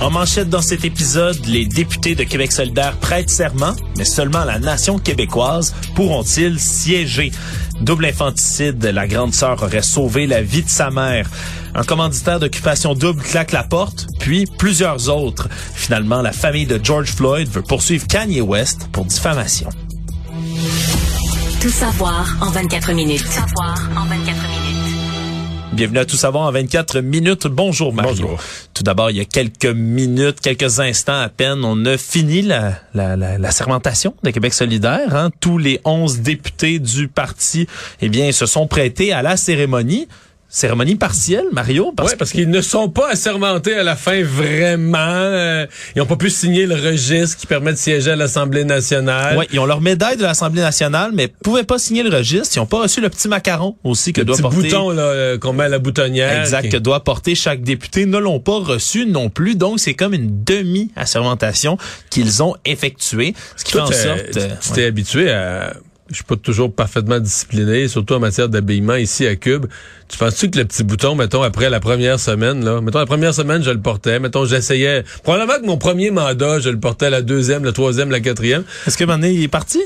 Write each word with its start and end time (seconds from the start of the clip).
En 0.00 0.10
manchette 0.10 0.48
dans 0.48 0.62
cet 0.62 0.84
épisode, 0.84 1.44
les 1.46 1.66
députés 1.66 2.14
de 2.14 2.22
Québec 2.22 2.52
solidaire 2.52 2.96
prêtent 2.98 3.30
serment, 3.30 3.74
mais 3.96 4.04
seulement 4.04 4.44
la 4.44 4.60
nation 4.60 4.98
québécoise 4.98 5.74
pourront-ils 5.96 6.60
siéger? 6.60 7.32
Double 7.80 8.06
infanticide, 8.06 8.84
la 8.84 9.08
grande 9.08 9.34
sœur 9.34 9.60
aurait 9.60 9.82
sauvé 9.82 10.28
la 10.28 10.40
vie 10.40 10.62
de 10.62 10.68
sa 10.68 10.90
mère. 10.90 11.28
Un 11.74 11.82
commanditaire 11.82 12.38
d'occupation 12.38 12.94
double 12.94 13.22
claque 13.22 13.50
la 13.50 13.64
porte, 13.64 14.06
puis 14.20 14.46
plusieurs 14.58 15.08
autres. 15.08 15.48
Finalement, 15.74 16.22
la 16.22 16.32
famille 16.32 16.66
de 16.66 16.80
George 16.82 17.10
Floyd 17.10 17.48
veut 17.48 17.62
poursuivre 17.62 18.06
Kanye 18.06 18.40
West 18.40 18.88
pour 18.92 19.04
diffamation. 19.04 19.68
Tout 21.60 21.70
savoir 21.70 22.36
en 22.40 22.50
24 22.50 22.92
minutes. 22.92 23.24
Tout 23.24 23.32
savoir 23.32 23.74
en 23.96 24.04
24 24.04 24.10
minutes. 24.10 24.17
Bienvenue 25.78 26.00
à 26.00 26.04
Tout 26.04 26.16
savoir 26.16 26.48
en 26.48 26.50
24 26.50 27.02
minutes. 27.02 27.46
Bonjour 27.46 27.94
Mario. 27.94 28.10
Bonjour. 28.10 28.42
Tout 28.74 28.82
d'abord, 28.82 29.12
il 29.12 29.18
y 29.18 29.20
a 29.20 29.24
quelques 29.24 29.64
minutes, 29.64 30.40
quelques 30.40 30.80
instants 30.80 31.20
à 31.20 31.28
peine, 31.28 31.64
on 31.64 31.86
a 31.86 31.96
fini 31.96 32.42
la, 32.42 32.80
la, 32.94 33.16
la, 33.16 33.38
la 33.38 33.50
sermentation 33.52 34.12
de 34.24 34.30
Québec 34.30 34.54
solidaire. 34.54 35.14
Hein. 35.14 35.30
Tous 35.38 35.56
les 35.56 35.80
11 35.84 36.18
députés 36.18 36.80
du 36.80 37.06
parti 37.06 37.68
eh 38.00 38.08
bien, 38.08 38.32
se 38.32 38.44
sont 38.44 38.66
prêtés 38.66 39.12
à 39.12 39.22
la 39.22 39.36
cérémonie. 39.36 40.08
Cérémonie 40.50 40.96
partielle, 40.96 41.44
Mario? 41.52 41.92
Parce, 41.94 42.12
ouais, 42.12 42.16
parce 42.16 42.30
qu'ils 42.32 42.48
ne 42.48 42.62
sont 42.62 42.88
pas 42.88 43.10
assermentés 43.10 43.74
à 43.74 43.82
la 43.82 43.96
fin 43.96 44.22
vraiment. 44.22 44.96
Euh, 44.98 45.66
ils 45.94 45.98
n'ont 45.98 46.06
pas 46.06 46.16
pu 46.16 46.30
signer 46.30 46.64
le 46.64 46.74
registre 46.74 47.36
qui 47.36 47.46
permet 47.46 47.72
de 47.72 47.76
siéger 47.76 48.12
à 48.12 48.16
l'Assemblée 48.16 48.64
nationale. 48.64 49.36
Oui, 49.38 49.44
ils 49.52 49.58
ont 49.60 49.66
leur 49.66 49.82
médaille 49.82 50.16
de 50.16 50.22
l'Assemblée 50.22 50.62
nationale, 50.62 51.10
mais 51.12 51.28
pouvaient 51.28 51.64
pas 51.64 51.78
signer 51.78 52.02
le 52.02 52.08
registre. 52.16 52.56
Ils 52.56 52.60
n'ont 52.60 52.66
pas 52.66 52.80
reçu 52.80 53.02
le 53.02 53.10
petit 53.10 53.28
macaron 53.28 53.76
aussi 53.84 54.14
que 54.14 54.20
le 54.22 54.24
doit 54.24 54.36
petit 54.36 54.42
porter. 54.42 54.62
bouton 54.62 54.90
là, 54.90 55.02
euh, 55.02 55.38
qu'on 55.38 55.52
met 55.52 55.64
à 55.64 55.68
la 55.68 55.78
boutonnière. 55.78 56.40
Exact, 56.40 56.70
que 56.70 56.78
doit 56.78 57.04
porter 57.04 57.34
chaque 57.34 57.62
député, 57.62 58.06
ne 58.06 58.16
l'ont 58.16 58.40
pas 58.40 58.58
reçu 58.58 59.04
non 59.04 59.28
plus. 59.28 59.54
Donc, 59.54 59.80
c'est 59.80 59.92
comme 59.94 60.14
une 60.14 60.44
demi-assermentation 60.44 61.76
qu'ils 62.10 62.42
ont 62.42 62.54
effectuée. 62.64 63.34
Ce 63.56 63.64
qui 63.64 63.72
Toi, 63.72 63.86
fait 63.86 63.94
en 64.10 64.16
sorte... 64.16 64.30
tu- 64.32 64.38
euh, 64.38 64.46
tu 64.62 64.68
ouais. 64.70 64.74
t'es 64.74 64.84
habitué 64.86 65.30
à. 65.30 65.74
Je 66.10 66.14
suis 66.16 66.24
pas 66.24 66.36
toujours 66.36 66.72
parfaitement 66.72 67.20
discipliné, 67.20 67.86
surtout 67.86 68.14
en 68.14 68.20
matière 68.20 68.48
d'habillement 68.48 68.94
ici 68.94 69.26
à 69.26 69.36
Cube. 69.36 69.66
Tu 70.08 70.16
penses-tu 70.16 70.50
que 70.50 70.58
le 70.58 70.64
petit 70.64 70.82
bouton, 70.82 71.14
mettons, 71.14 71.42
après 71.42 71.68
la 71.68 71.80
première 71.80 72.18
semaine, 72.18 72.64
là, 72.64 72.80
mettons, 72.80 72.98
la 72.98 73.06
première 73.06 73.34
semaine, 73.34 73.62
je 73.62 73.70
le 73.70 73.80
portais, 73.80 74.18
mettons, 74.18 74.46
j'essayais, 74.46 75.04
probablement 75.22 75.60
que 75.60 75.66
mon 75.66 75.76
premier 75.76 76.10
mandat, 76.10 76.60
je 76.60 76.70
le 76.70 76.80
portais 76.80 77.10
la 77.10 77.20
deuxième, 77.20 77.62
la 77.62 77.72
troisième, 77.72 78.10
la 78.10 78.20
quatrième. 78.20 78.64
Est-ce 78.86 78.96
que 78.96 79.04
maintenant, 79.04 79.28
il 79.28 79.42
est 79.42 79.48
parti? 79.48 79.80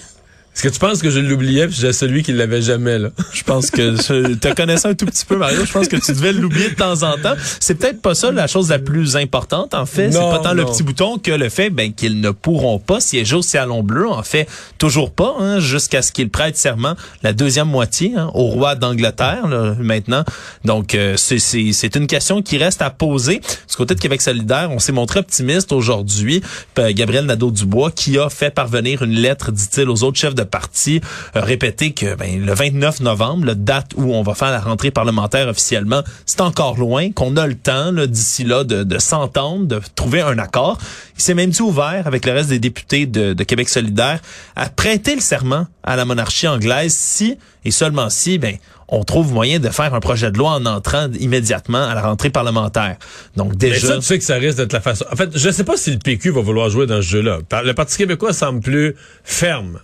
Est-ce 0.55 0.65
que 0.65 0.69
tu 0.69 0.79
penses 0.79 1.01
que 1.01 1.09
je 1.09 1.19
l'oubliais 1.19 1.67
puis 1.67 1.77
j'ai 1.81 1.95
celui 1.95 2.23
qui 2.23 2.33
l'avait 2.33 2.61
jamais, 2.61 2.99
là? 2.99 3.09
Je 3.33 3.43
pense 3.43 3.71
que 3.71 3.97
je 3.97 4.35
te 4.35 4.55
connaissant 4.55 4.91
un 4.91 4.95
tout 4.95 5.07
petit 5.07 5.25
peu, 5.25 5.37
Mario, 5.37 5.65
je 5.65 5.73
pense 5.73 5.89
que 5.89 5.97
tu 5.97 6.13
devais 6.13 6.33
l'oublier 6.33 6.69
de 6.71 6.75
temps 6.75 7.03
en 7.03 7.17
temps. 7.19 7.35
C'est 7.59 7.75
peut-être 7.75 8.01
pas 8.03 8.15
ça 8.15 8.31
la 8.31 8.47
chose 8.47 8.69
la 8.69 8.79
plus 8.79 9.17
importante, 9.17 9.75
en 9.75 9.87
fait. 9.87 10.13
C'est 10.13 10.19
pas 10.19 10.39
tant 10.39 10.53
le 10.53 10.65
petit 10.65 10.83
bouton 10.83 11.19
que 11.19 11.31
le 11.31 11.49
fait 11.49 11.71
ben, 11.71 11.93
qu'ils 11.93 12.21
ne 12.21 12.31
pourront 12.31 12.79
pas 12.79 13.01
siéger 13.01 13.35
au 13.37 13.43
Salon 13.43 13.83
Bleu. 13.83 14.09
En 14.09 14.23
fait, 14.23 14.47
toujours 14.79 15.11
pas, 15.11 15.35
hein, 15.41 15.59
jusqu'à 15.59 16.03
ce 16.03 16.13
qu'ils 16.13 16.29
prêtent 16.31 16.57
serment 16.57 16.95
la 17.23 17.33
deuxième 17.33 17.69
moitié 17.69 18.13
hein, 18.17 18.31
au 18.35 18.45
roi 18.45 18.75
d'Angleterre, 18.75 19.49
là, 19.49 19.75
maintenant. 19.81 20.25
Donc, 20.65 20.95
euh, 20.95 21.17
c'est- 21.17 21.39
c'est 21.39 21.73
c'est 21.73 21.97
une 21.97 22.07
question 22.07 22.43
qui 22.43 22.59
reste 22.59 22.83
à 22.83 22.91
poser. 22.91 23.41
Du 23.69 23.77
côté 23.77 23.95
de 23.95 24.01
Québec 24.01 24.21
solidaire, 24.23 24.71
on 24.71 24.79
s'est 24.79 24.93
montré 24.93 25.19
optimiste 25.21 25.73
aujourd'hui. 25.73 26.43
Euh, 26.79 26.93
Gabriel 26.95 27.25
Nadeau-Dubois, 27.27 27.91
qui 27.91 28.19
a 28.19 28.29
fait 28.29 28.51
parvenir 28.55 29.03
une 29.03 29.15
lettre, 29.15 29.51
dit-il, 29.51 29.89
aux 29.89 30.03
autres 30.05 30.19
chefs 30.19 30.35
de 30.35 30.42
parti, 30.45 31.01
euh, 31.37 31.41
répéter 31.41 31.93
que 31.93 32.15
ben, 32.15 32.45
le 32.45 32.55
29 32.55 33.01
novembre, 33.01 33.47
la 33.47 33.55
date 33.55 33.93
où 33.97 34.15
on 34.15 34.23
va 34.23 34.35
faire 34.35 34.51
la 34.51 34.61
rentrée 34.61 34.91
parlementaire 34.91 35.49
officiellement, 35.49 36.03
c'est 36.27 36.41
encore 36.41 36.79
loin, 36.79 37.11
qu'on 37.13 37.37
a 37.37 37.47
le 37.47 37.55
temps 37.55 37.93
d'ici 37.93 38.45
là 38.45 38.65
de, 38.65 38.83
de 38.83 38.99
s'entendre, 38.99 39.67
de 39.67 39.81
trouver 39.95 40.21
un 40.21 40.39
accord. 40.39 40.79
Il 41.17 41.23
s'est 41.23 41.35
même 41.35 41.51
dit 41.51 41.63
ouvert 41.63 42.07
avec 42.07 42.27
le 42.27 42.33
reste 42.33 42.49
des 42.49 42.59
députés 42.59 43.07
de, 43.07 43.33
de 43.33 43.45
Québec 43.45 43.69
solidaire 43.69 44.21
à 44.57 44.69
prêter 44.69 45.15
le 45.15 45.21
serment 45.21 45.67
à 45.83 45.97
la 45.97 46.05
monarchie 46.05 46.49
anglaise 46.49 46.95
si 46.95 47.39
et 47.65 47.71
seulement 47.71 48.11
si 48.11 48.39
ben 48.39 48.57
on 48.93 49.05
trouve 49.05 49.33
moyen 49.33 49.59
de 49.59 49.71
faire 49.71 49.95
un 49.95 50.01
projet 50.01 50.31
de 50.31 50.39
loi 50.39 50.51
en 50.51 50.67
entrant 50.67 51.09
immédiatement 51.19 51.83
à 51.89 51.95
la 51.95 52.03
rentrée 52.03 52.29
parlementaire. 52.29 52.97
Donc 53.37 53.53
Mais 53.53 53.57
déjà 53.57 53.89
ça, 53.89 53.97
tu 53.97 54.03
sais 54.03 54.19
que 54.19 54.25
ça 54.25 54.35
risque 54.35 54.59
d'être 54.59 54.75
la 54.75 54.83
façon. 54.83 55.07
En 55.11 55.17
fait, 55.17 55.31
je 55.35 55.51
sais 55.51 55.65
pas 55.65 55.79
si 55.79 55.93
le 55.93 55.99
PQ 55.99 56.31
va 56.31 56.43
vouloir 56.43 56.69
jouer 56.69 56.87
dans 56.87 57.01
ce 57.01 57.07
jeu-là. 57.07 57.39
Le 57.65 57.73
Parti 57.73 57.97
québécois 57.97 58.35
semble 58.35 58.61
plus 58.61 58.95
ferme. 59.25 59.81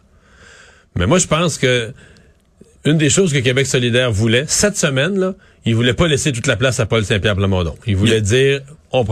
Mais 0.98 1.06
moi, 1.06 1.19
je 1.19 1.28
pense 1.28 1.59
que 1.59 1.92
une 2.84 2.98
des 2.98 3.09
choses 3.09 3.32
que 3.32 3.38
Québec 3.38 3.66
solidaire 3.66 4.10
voulait, 4.10 4.44
cette 4.48 4.76
semaine, 4.76 5.19
là, 5.19 5.34
il 5.64 5.75
voulait 5.76 5.94
pas 5.94 6.09
laisser 6.09 6.32
toute 6.32 6.48
la 6.48 6.56
place 6.56 6.81
à 6.81 6.86
Paul 6.86 7.04
Saint-Pierre 7.04 7.36
Plamondon. 7.36 7.76
Il 7.86 7.97
voulait 7.97 8.20
dire, 8.20 8.60
on... 8.92 9.04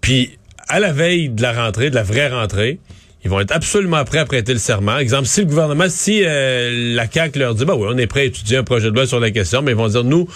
Puis, 0.00 0.38
à 0.68 0.80
la 0.80 0.92
veille 0.92 1.28
de 1.28 1.42
la 1.42 1.52
rentrée, 1.52 1.90
de 1.90 1.94
la 1.94 2.02
vraie 2.02 2.28
rentrée, 2.28 2.78
ils 3.22 3.30
vont 3.30 3.40
être 3.40 3.52
absolument 3.52 4.02
prêts 4.04 4.18
à 4.18 4.24
prêter 4.24 4.54
le 4.54 4.58
serment. 4.58 4.96
Exemple, 4.96 5.26
si 5.26 5.40
le 5.40 5.46
gouvernement, 5.46 5.86
si 5.88 6.22
euh, 6.24 6.94
la 6.94 7.10
CAQ 7.10 7.38
leur 7.38 7.54
dit, 7.54 7.66
bah 7.66 7.74
oui, 7.76 7.86
on 7.90 7.98
est 7.98 8.06
prêt 8.06 8.20
à 8.20 8.24
étudier 8.24 8.56
un 8.56 8.64
projet 8.64 8.90
de 8.90 8.94
loi 8.94 9.06
sur 9.06 9.20
la 9.20 9.30
question, 9.30 9.60
mais 9.60 9.72
ils 9.72 9.76
vont 9.76 9.88
dire, 9.88 10.04
nous, 10.04 10.26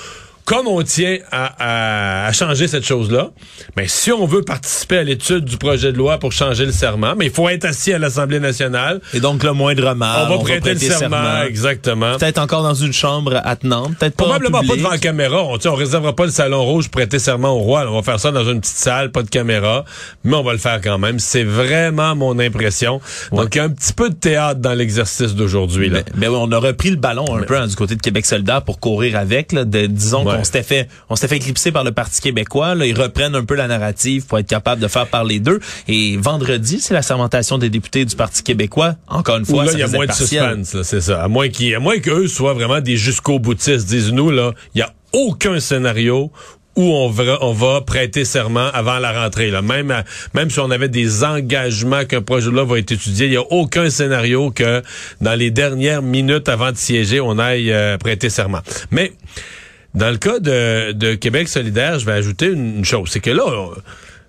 comme 0.44 0.66
on 0.66 0.82
tient 0.82 1.18
à, 1.32 2.24
à- 2.24 2.26
à 2.26 2.32
changer 2.32 2.68
cette 2.68 2.84
chose-là, 2.84 3.30
mais 3.76 3.86
si 3.88 4.12
on 4.12 4.26
veut 4.26 4.42
participer 4.42 4.98
à 4.98 5.02
l'étude 5.04 5.44
du 5.44 5.56
projet 5.56 5.90
de 5.92 5.96
loi 5.96 6.18
pour 6.18 6.32
changer 6.32 6.66
le 6.66 6.72
serment, 6.72 7.14
mais 7.16 7.26
il 7.26 7.32
faut 7.32 7.48
être 7.48 7.64
assis 7.64 7.92
à 7.92 7.98
l'Assemblée 7.98 8.40
nationale. 8.40 9.00
et 9.14 9.20
donc 9.20 9.42
le 9.42 9.52
moindre 9.52 9.94
mal, 9.94 10.26
on 10.30 10.36
va 10.36 10.42
prêter 10.42 10.74
le 10.74 10.78
serment, 10.78 11.42
exactement. 11.46 12.18
Peut-être 12.18 12.38
encore 12.38 12.62
dans 12.62 12.74
une 12.74 12.92
chambre 12.92 13.40
attenante, 13.44 13.96
peut-être 13.98 14.16
Probablement 14.16 14.62
pas 14.62 14.76
devant 14.76 14.90
la 14.90 14.98
caméra. 14.98 15.44
On, 15.44 15.58
on 15.64 15.74
réservera 15.74 16.14
pas 16.14 16.24
le 16.26 16.30
salon 16.30 16.62
rouge 16.64 16.84
pour 16.90 17.00
prêter 17.00 17.18
serment 17.18 17.50
au 17.52 17.60
roi. 17.60 17.86
On 17.88 17.96
va 17.96 18.02
faire 18.02 18.20
ça 18.20 18.30
dans 18.30 18.44
une 18.44 18.60
petite 18.60 18.76
salle, 18.76 19.10
pas 19.12 19.22
de 19.22 19.28
caméra, 19.30 19.84
mais 20.24 20.36
on 20.36 20.42
va 20.42 20.52
le 20.52 20.58
faire 20.58 20.80
quand 20.82 20.98
même. 20.98 21.18
C'est 21.18 21.44
vraiment 21.44 22.14
mon 22.14 22.38
impression. 22.38 23.00
Donc, 23.32 23.54
il 23.54 23.58
y 23.58 23.60
a 23.60 23.64
un 23.64 23.70
petit 23.70 23.92
peu 23.92 24.10
de 24.10 24.14
théâtre 24.14 24.60
dans 24.60 24.74
l'exercice 24.74 25.34
d'aujourd'hui. 25.34 25.88
là. 25.88 26.00
Mais, 26.16 26.28
on 26.28 26.50
a 26.52 26.58
repris 26.58 26.90
le 26.90 26.96
ballon 26.96 27.24
un 27.36 27.42
peu 27.42 27.56
hein, 27.56 27.66
du 27.66 27.76
côté 27.76 27.96
de 27.96 28.02
Québec 28.02 28.26
solidaire 28.26 28.62
pour 28.62 28.78
courir 28.80 29.16
avec. 29.16 29.52
Là, 29.52 29.64
de, 29.64 29.86
disons 29.86 30.24
Ouais. 30.24 30.33
Qu'on 30.38 30.44
s'était 30.44 30.62
fait, 30.62 30.88
on 31.08 31.16
s'était 31.16 31.28
fait 31.28 31.36
éclipser 31.36 31.72
par 31.72 31.84
le 31.84 31.92
Parti 31.92 32.20
québécois. 32.20 32.74
Là, 32.74 32.86
ils 32.86 32.98
reprennent 32.98 33.34
un 33.34 33.44
peu 33.44 33.54
la 33.54 33.66
narrative 33.66 34.26
pour 34.26 34.38
être 34.38 34.48
capable 34.48 34.80
de 34.80 34.88
faire 34.88 35.06
parler 35.06 35.38
d'eux. 35.40 35.60
Et 35.88 36.16
vendredi, 36.16 36.80
c'est 36.80 36.94
la 36.94 37.02
sermentation 37.02 37.58
des 37.58 37.70
députés 37.70 38.04
du 38.04 38.16
Parti 38.16 38.42
québécois. 38.42 38.96
Encore 39.08 39.36
une 39.36 39.46
fois, 39.46 39.64
là, 39.64 39.72
ça 39.72 39.78
il 39.78 39.80
y 39.80 39.84
a 39.84 39.88
moins 39.88 40.06
de 40.06 40.12
suspense, 40.12 40.82
c'est 40.82 41.00
ça. 41.00 41.22
À 41.22 41.28
moins 41.28 41.48
qu'ils, 41.48 41.74
à 41.74 41.80
moins 41.80 41.98
qu'eux 41.98 42.28
soient 42.28 42.54
vraiment 42.54 42.80
des 42.80 42.96
jusqu'au 42.96 43.38
boutistes. 43.38 43.86
Disent-nous, 43.86 44.30
là, 44.30 44.52
il 44.74 44.78
y 44.78 44.82
a 44.82 44.92
aucun 45.12 45.60
scénario 45.60 46.30
où 46.76 46.82
on 46.82 47.08
va, 47.08 47.38
on 47.40 47.52
va 47.52 47.82
prêter 47.82 48.24
serment 48.24 48.68
avant 48.72 48.98
la 48.98 49.12
rentrée. 49.12 49.50
Là. 49.52 49.62
Même, 49.62 49.92
à- 49.92 50.02
même 50.34 50.50
si 50.50 50.58
on 50.58 50.70
avait 50.72 50.88
des 50.88 51.22
engagements 51.22 52.04
qu'un 52.04 52.20
projet 52.20 52.46
de 52.46 52.50
loi 52.50 52.64
va 52.64 52.78
être 52.80 52.90
étudié, 52.90 53.26
il 53.26 53.30
n'y 53.30 53.36
a 53.36 53.42
aucun 53.52 53.90
scénario 53.90 54.50
que 54.50 54.82
dans 55.20 55.34
les 55.38 55.52
dernières 55.52 56.02
minutes 56.02 56.48
avant 56.48 56.72
de 56.72 56.76
siéger, 56.76 57.20
on 57.20 57.38
aille 57.38 57.70
euh, 57.70 57.96
prêter 57.96 58.28
serment. 58.28 58.58
Mais 58.90 59.12
dans 59.94 60.10
le 60.10 60.16
cas 60.16 60.38
de, 60.40 60.92
de 60.92 61.14
Québec 61.14 61.48
solidaire, 61.48 61.98
je 61.98 62.06
vais 62.06 62.12
ajouter 62.12 62.46
une, 62.46 62.84
chose. 62.84 63.08
C'est 63.12 63.20
que 63.20 63.30
là, 63.30 63.44
on- 63.46 63.70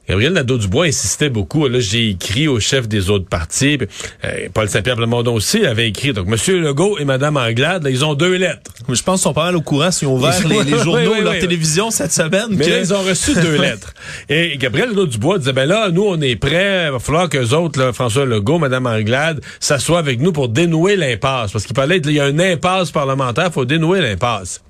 Gabriel 0.07 0.33
Nadeau-Dubois 0.33 0.85
insistait 0.85 1.29
beaucoup. 1.29 1.67
Là, 1.67 1.79
j'ai 1.79 2.09
écrit 2.11 2.47
au 2.47 2.59
chef 2.59 2.87
des 2.87 3.09
autres 3.09 3.27
partis. 3.27 3.79
Euh, 4.23 4.49
Paul 4.53 4.69
Saint-Pierre 4.69 4.97
Plamondon 4.97 5.33
aussi 5.33 5.65
avait 5.65 5.87
écrit. 5.87 6.13
Donc, 6.13 6.27
M. 6.27 6.61
Legault 6.61 6.99
et 6.99 7.05
Mme 7.05 7.37
Anglade, 7.37 7.83
là, 7.83 7.89
ils 7.89 8.05
ont 8.05 8.13
deux 8.13 8.35
lettres. 8.35 8.69
Je 8.87 9.01
pense 9.01 9.21
qu'ils 9.21 9.23
sont 9.23 9.33
pas 9.33 9.45
mal 9.45 9.55
au 9.55 9.61
courant 9.61 9.89
s'ils 9.89 10.07
ont 10.07 10.13
ouvert 10.17 10.35
les, 10.47 10.63
les 10.63 10.77
journaux, 10.83 10.99
Oui, 10.99 11.07
oui, 11.17 11.23
leur 11.23 11.33
oui. 11.33 11.39
télévision 11.39 11.89
cette 11.89 12.11
semaine. 12.11 12.49
Mais 12.51 12.65
que- 12.65 12.69
là, 12.69 12.79
ils 12.81 12.93
ont 12.93 13.01
reçu 13.01 13.33
deux 13.33 13.57
lettres. 13.59 13.95
Et 14.29 14.57
Gabriel 14.59 14.89
Nadeau-Dubois 14.89 15.39
disait, 15.39 15.53
ben 15.53 15.65
là, 15.65 15.89
nous, 15.89 16.03
on 16.05 16.21
est 16.21 16.35
prêts. 16.35 16.83
Il 16.85 16.91
va 16.91 16.99
falloir 16.99 17.27
qu'eux 17.27 17.55
autres, 17.55 17.79
là, 17.79 17.91
François 17.91 18.25
Legault, 18.25 18.59
Mme 18.59 18.85
Anglade, 18.85 19.41
s'assoient 19.59 19.97
avec 19.97 20.19
nous 20.21 20.31
pour 20.31 20.49
dénouer 20.49 20.97
l'impasse. 20.97 21.51
Parce 21.51 21.65
qu'il 21.65 21.73
parlait, 21.73 21.97
il 21.97 22.11
y 22.11 22.19
a 22.19 22.29
une 22.29 22.41
impasse 22.41 22.91
parlementaire, 22.91 23.47
il 23.47 23.53
faut 23.53 23.65
dénouer 23.65 24.01
l'impasse. 24.01 24.61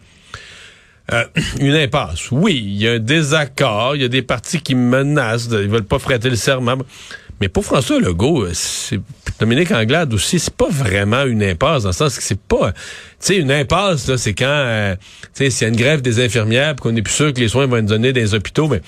Euh, 1.14 1.24
une 1.60 1.76
impasse. 1.76 2.32
Oui, 2.32 2.62
il 2.64 2.82
y 2.82 2.88
a 2.88 2.94
un 2.94 3.00
désaccord, 3.00 3.96
il 3.96 4.02
y 4.02 4.06
a 4.06 4.10
des 4.10 4.22
partis 4.22 4.60
qui 4.60 4.76
menacent, 4.76 5.48
de, 5.48 5.62
ils 5.62 5.70
veulent 5.70 5.84
pas 5.84 6.00
prêter 6.00 6.30
le 6.30 6.36
serment. 6.36 6.78
Mais 7.42 7.50
pour 7.50 7.66
François 7.66 8.00
Legault, 8.00 8.44
euh, 8.44 8.52
c'est 8.54 9.00
Dominique 9.40 9.72
Anglade 9.72 10.14
aussi, 10.14 10.40
c'est 10.40 10.54
pas 10.54 10.70
vraiment 10.70 11.26
une 11.26 11.44
impasse 11.44 11.84
dans 11.84 11.90
le 11.90 11.94
sens 11.94 12.16
que 12.16 12.24
c'est 12.24 12.40
pas, 12.40 12.72
tu 12.72 12.78
sais, 13.20 13.38
une 13.38 13.52
impasse 13.52 14.08
là, 14.08 14.18
c'est 14.18 14.34
quand, 14.34 14.46
euh, 14.48 14.96
tu 14.96 15.30
sais, 15.34 15.50
s'il 15.50 15.68
y 15.68 15.70
a 15.70 15.74
une 15.74 15.80
grève 15.80 16.02
des 16.02 16.24
infirmières, 16.24 16.76
qu'on 16.78 16.96
est 16.96 17.02
plus 17.02 17.14
sûr 17.14 17.34
que 17.34 17.42
les 17.42 17.50
soins 17.50 17.66
vont 17.66 17.76
être 17.78 17.86
donnés 17.86 18.14
dans 18.14 18.22
les 18.22 18.34
hôpitaux, 18.34 18.70
mais 18.70 18.82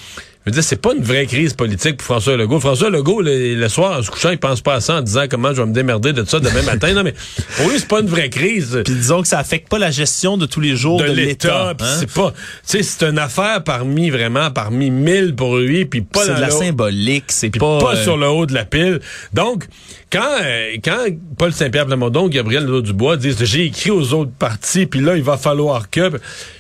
je 0.47 0.51
veux 0.51 0.61
dire, 0.61 0.63
c'est 0.63 0.81
pas 0.81 0.93
une 0.93 1.03
vraie 1.03 1.25
crise 1.25 1.53
politique 1.53 1.97
pour 1.97 2.05
François 2.05 2.37
Legault. 2.37 2.61
François 2.61 2.89
Legault, 2.89 3.21
le, 3.21 3.55
le 3.55 3.67
soir, 3.67 3.99
en 3.99 4.01
se 4.01 4.09
couchant, 4.09 4.29
il 4.29 4.37
pense 4.37 4.61
pas 4.61 4.75
à 4.75 4.79
ça 4.79 4.95
en 4.95 5.01
disant 5.01 5.25
comment 5.29 5.49
je 5.53 5.61
vais 5.61 5.67
me 5.67 5.73
démerder 5.73 6.13
de 6.13 6.23
ça 6.23 6.39
demain 6.39 6.61
matin. 6.61 6.93
Non, 6.93 7.03
mais 7.03 7.13
pour 7.57 7.69
lui, 7.69 7.77
c'est 7.77 7.87
pas 7.89 7.99
une 7.99 8.07
vraie 8.07 8.29
crise 8.29 8.81
Puis 8.85 8.93
disons 8.93 9.21
que 9.21 9.27
ça 9.27 9.39
affecte 9.39 9.67
pas 9.67 9.77
la 9.77 9.91
gestion 9.91 10.37
de 10.37 10.45
tous 10.45 10.61
les 10.61 10.77
jours 10.77 11.01
de 11.01 11.07
de, 11.09 11.11
l'État. 11.11 11.75
hein? 11.77 11.95
C'est 11.99 12.09
pas, 12.09 12.31
tu 12.31 12.37
sais, 12.63 12.81
c'est 12.81 13.03
une 13.03 13.19
affaire 13.19 13.61
parmi 13.65 14.09
vraiment 14.09 14.49
parmi 14.49 14.89
mille 14.89 15.35
pour 15.35 15.57
lui, 15.57 15.83
puis 15.83 16.01
pas 16.01 16.23
C'est 16.23 16.35
de 16.35 16.39
la 16.39 16.49
symbolique, 16.49 17.25
c'est 17.27 17.49
pas... 17.49 17.79
pas, 17.79 17.95
euh, 17.95 18.03
sur 18.03 18.15
le 18.15 18.29
haut 18.29 18.45
de 18.45 18.53
la 18.53 18.63
pile. 18.63 19.01
Donc, 19.33 19.67
quand 20.09 20.37
euh, 20.41 20.77
quand 20.81 21.07
Paul 21.37 21.51
Saint-Pierre 21.51 21.87
Plamondon, 21.87 22.29
Gabriel 22.29 22.63
Nadeau-Dubois 22.63 23.17
disent 23.17 23.43
j'ai 23.43 23.65
écrit 23.65 23.91
aux 23.91 24.13
autres 24.13 24.31
partis, 24.31 24.85
puis 24.85 25.01
là 25.01 25.17
il 25.17 25.23
va 25.23 25.35
falloir 25.35 25.89
que, 25.89 26.09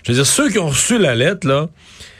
je 0.03 0.11
veux 0.11 0.17
dire 0.17 0.27
ceux 0.27 0.49
qui 0.49 0.59
ont 0.59 0.67
reçu 0.67 0.97
la 0.97 1.15
lettre 1.15 1.47
là. 1.47 1.69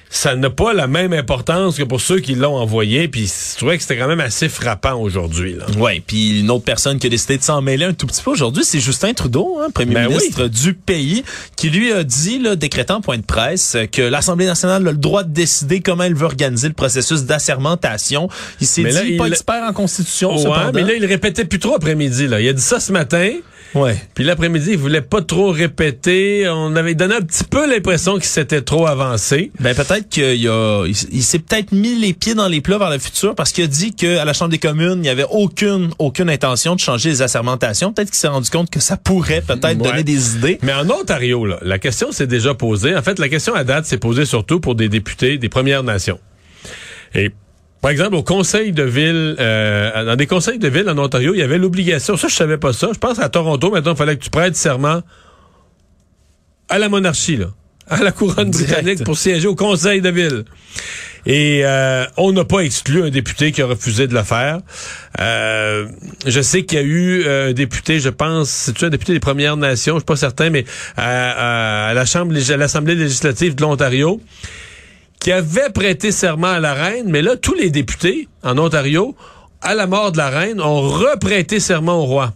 Ça 0.10 0.36
n'a 0.38 0.50
pas 0.50 0.74
la 0.74 0.88
même 0.88 1.12
importance 1.12 1.78
que 1.78 1.84
pour 1.84 2.00
ceux 2.00 2.20
qui 2.20 2.34
l'ont 2.36 2.56
envoyé, 2.56 3.10
puis 3.10 3.28
je 3.52 3.58
trouvais 3.58 3.76
que 3.76 3.82
c'était 3.84 3.98
quand 3.98 4.08
même 4.08 4.22
assez 4.22 4.48
frappant 4.48 4.96
aujourd'hui. 4.96 5.58
Ouais, 5.78 6.02
puis 6.06 6.40
une 6.40 6.50
autre 6.50 6.64
personne 6.64 6.98
qui 6.98 7.08
a 7.08 7.10
décidé 7.10 7.38
de 7.38 7.44
s'en 7.44 7.62
mêler 7.62 7.84
un 7.86 7.94
tout 7.94 8.08
petit 8.08 8.22
peu 8.24 8.32
aujourd'hui, 8.32 8.64
c'est 8.64 8.80
Justin 8.80 9.14
Trudeau, 9.14 9.60
hein, 9.62 9.68
premier 9.74 9.96
Ben 9.96 10.08
ministre 10.08 10.48
du 10.48 10.74
pays, 10.74 11.24
qui 11.58 11.70
lui 11.70 11.92
a 11.92 12.06
dit, 12.06 12.40
là, 12.40 12.56
décrétant 12.56 12.96
en 12.96 13.02
point 13.02 13.18
de 13.18 13.26
presse, 13.26 13.76
que 13.92 14.02
l'Assemblée 14.02 14.46
nationale 14.46 14.88
a 14.88 14.92
le 14.92 14.98
droit 14.98 15.24
de 15.24 15.34
décider 15.34 15.82
comment 15.82 16.04
elle 16.04 16.16
veut 16.16 16.26
organiser 16.26 16.70
le 16.70 16.74
processus 16.74 17.24
d'assermentation. 17.24 18.30
Il 18.62 18.68
s'est 18.68 18.84
Mais 18.84 18.92
là, 18.92 19.04
dit 19.04 19.18
pas 19.18 19.28
il- 19.28 19.34
expert 19.34 19.62
en 19.68 19.74
constitution, 19.74 20.32
Ouais, 20.32 20.38
cependant. 20.42 20.72
mais 20.74 20.84
là 20.84 20.94
il 20.94 21.06
répétait 21.06 21.44
plus 21.46 21.60
trop 21.60 21.76
après-midi. 21.76 22.28
Là, 22.28 22.40
il 22.40 22.48
a 22.48 22.54
dit 22.54 22.62
ça 22.62 22.80
ce 22.80 22.92
matin. 22.94 23.30
Ouais. 23.76 23.96
Puis 24.14 24.24
l'après-midi, 24.24 24.72
il 24.72 24.78
voulait 24.78 25.02
pas 25.02 25.22
trop 25.22 25.52
répéter. 25.52 26.48
On 26.50 26.76
avait 26.76 26.96
donné 26.96 27.16
un 27.16 27.22
petit 27.22 27.44
peu 27.44 27.70
l'impression 27.70 28.14
qu'il 28.16 28.24
s'était 28.26 28.62
trop 28.62 28.88
avancé. 28.88 29.52
Ben 29.60 29.76
peut-être 29.76 30.10
qu'il 30.10 30.48
a, 30.48 30.86
il, 30.86 30.96
il 31.12 31.24
s'est 31.24 31.40
peut-être 31.40 31.72
mis 31.72 31.96
les 32.00 32.14
pieds 32.14 32.36
dans 32.36 32.48
les 32.48 32.62
plats 32.62 32.78
vers 32.78 32.90
le 32.90 33.00
futur 33.00 33.36
parce 33.36 33.52
qu'il 33.52 33.64
a 33.64 33.68
dit 33.68 33.94
qu'à 33.94 34.26
la 34.26 34.34
Chambre 34.34 34.52
des 34.52 34.58
communes, 34.58 34.96
il 34.96 35.02
n'y 35.02 35.10
avait 35.10 35.26
aucune, 35.30 35.90
aucune 36.00 36.30
intention 36.30 36.76
de 36.76 36.80
changer 36.80 37.10
les 37.10 37.22
assermentations. 37.22 37.94
Peut-être 37.94 38.10
qu'il 38.10 38.18
s'est 38.20 38.28
rendu 38.28 38.50
compte 38.50 38.70
que 38.70 38.80
ça 38.80 38.98
pourrait 38.98 39.42
peut-être 39.42 39.66
Ouais. 39.80 39.90
donner 39.90 40.04
des 40.04 40.36
idées. 40.36 40.60
Mais 40.64 40.74
en 40.74 40.90
Ontario, 40.90 41.46
là, 41.46 41.60
la 41.62 41.78
question 41.80 42.12
s'est 42.12 42.28
déjà 42.28 42.54
posée. 42.54 42.96
En 42.96 43.02
fait, 43.02 43.20
la 43.20 43.30
question 43.30 43.54
à 43.54 43.64
date 43.64 43.86
s'est 43.86 43.98
posée 43.98 44.26
surtout 44.26 44.60
pour 44.60 44.76
des 44.76 44.90
députés 44.90 45.38
des 45.38 45.50
Premières 45.50 45.84
Nations. 45.84 46.20
Et 47.16 47.32
par 47.82 47.92
exemple, 47.92 48.16
au 48.16 48.24
conseil 48.24 48.72
de 48.72 48.84
ville, 48.84 49.36
euh, 49.40 50.06
dans 50.06 50.16
des 50.16 50.28
conseils 50.28 50.60
de 50.60 50.68
ville 50.68 50.90
en 50.90 50.98
Ontario, 50.98 51.34
il 51.34 51.40
y 51.40 51.44
avait 51.44 51.58
l'obligation. 51.58 52.18
Ça, 52.18 52.28
je 52.28 52.36
savais 52.36 52.58
pas 52.58 52.74
ça. 52.74 52.90
Je 52.94 53.00
pense 53.00 53.20
à 53.20 53.30
Toronto, 53.30 53.70
maintenant, 53.72 53.94
il 53.94 53.98
fallait 53.98 54.18
que 54.18 54.24
tu 54.24 54.30
prêtes 54.30 54.56
serment 54.56 55.02
à 56.70 56.80
la 56.80 56.90
monarchie, 56.90 57.38
là, 57.38 57.48
à 57.88 58.04
la 58.04 58.12
couronne 58.12 58.50
Direct. 58.52 58.72
britannique 58.72 59.04
pour 59.04 59.18
siéger 59.18 59.48
au 59.48 59.56
conseil 59.56 60.02
de 60.02 60.10
ville. 60.10 60.44
Et 61.26 61.62
euh, 61.66 62.06
on 62.16 62.32
n'a 62.32 62.46
pas 62.46 62.60
exclu 62.60 63.04
un 63.04 63.10
député 63.10 63.52
qui 63.52 63.62
a 63.62 63.66
refusé 63.66 64.08
de 64.08 64.14
le 64.14 64.24
faire. 64.24 64.60
Euh, 65.20 65.86
je 66.26 66.42
sais 66.42 66.64
qu'il 66.64 66.80
y 66.80 66.82
a 66.82 66.86
eu 66.86 67.24
euh, 67.26 67.50
un 67.50 67.54
député, 67.54 68.00
je 68.00 68.10
pense, 68.10 68.50
c'est-tu 68.50 68.86
un 68.86 68.90
député 68.90 69.12
des 69.12 69.20
Premières 69.20 69.58
Nations, 69.58 69.96
je 69.96 70.00
suis 70.00 70.06
pas 70.06 70.16
certain, 70.16 70.50
mais 70.50 70.64
à, 70.96 71.90
à 71.90 71.94
la 71.94 72.06
Chambre, 72.06 72.34
à 72.34 72.58
l'Assemblée 72.58 72.96
législative 72.96 73.56
de 73.56 73.62
l'Ontario, 73.62 74.22
qui 75.20 75.32
avait 75.32 75.70
prêté 75.70 76.12
serment 76.12 76.48
à 76.48 76.60
la 76.60 76.74
reine, 76.74 77.10
mais 77.10 77.22
là, 77.22 77.36
tous 77.36 77.54
les 77.54 77.70
députés 77.70 78.28
en 78.44 78.58
Ontario, 78.58 79.16
à 79.62 79.76
la 79.76 79.88
mort 79.88 80.12
de 80.12 80.18
la 80.18 80.30
reine, 80.30 80.62
ont 80.62 80.82
reprêté 80.82 81.60
serment 81.60 82.00
au 82.02 82.06
roi. 82.06 82.34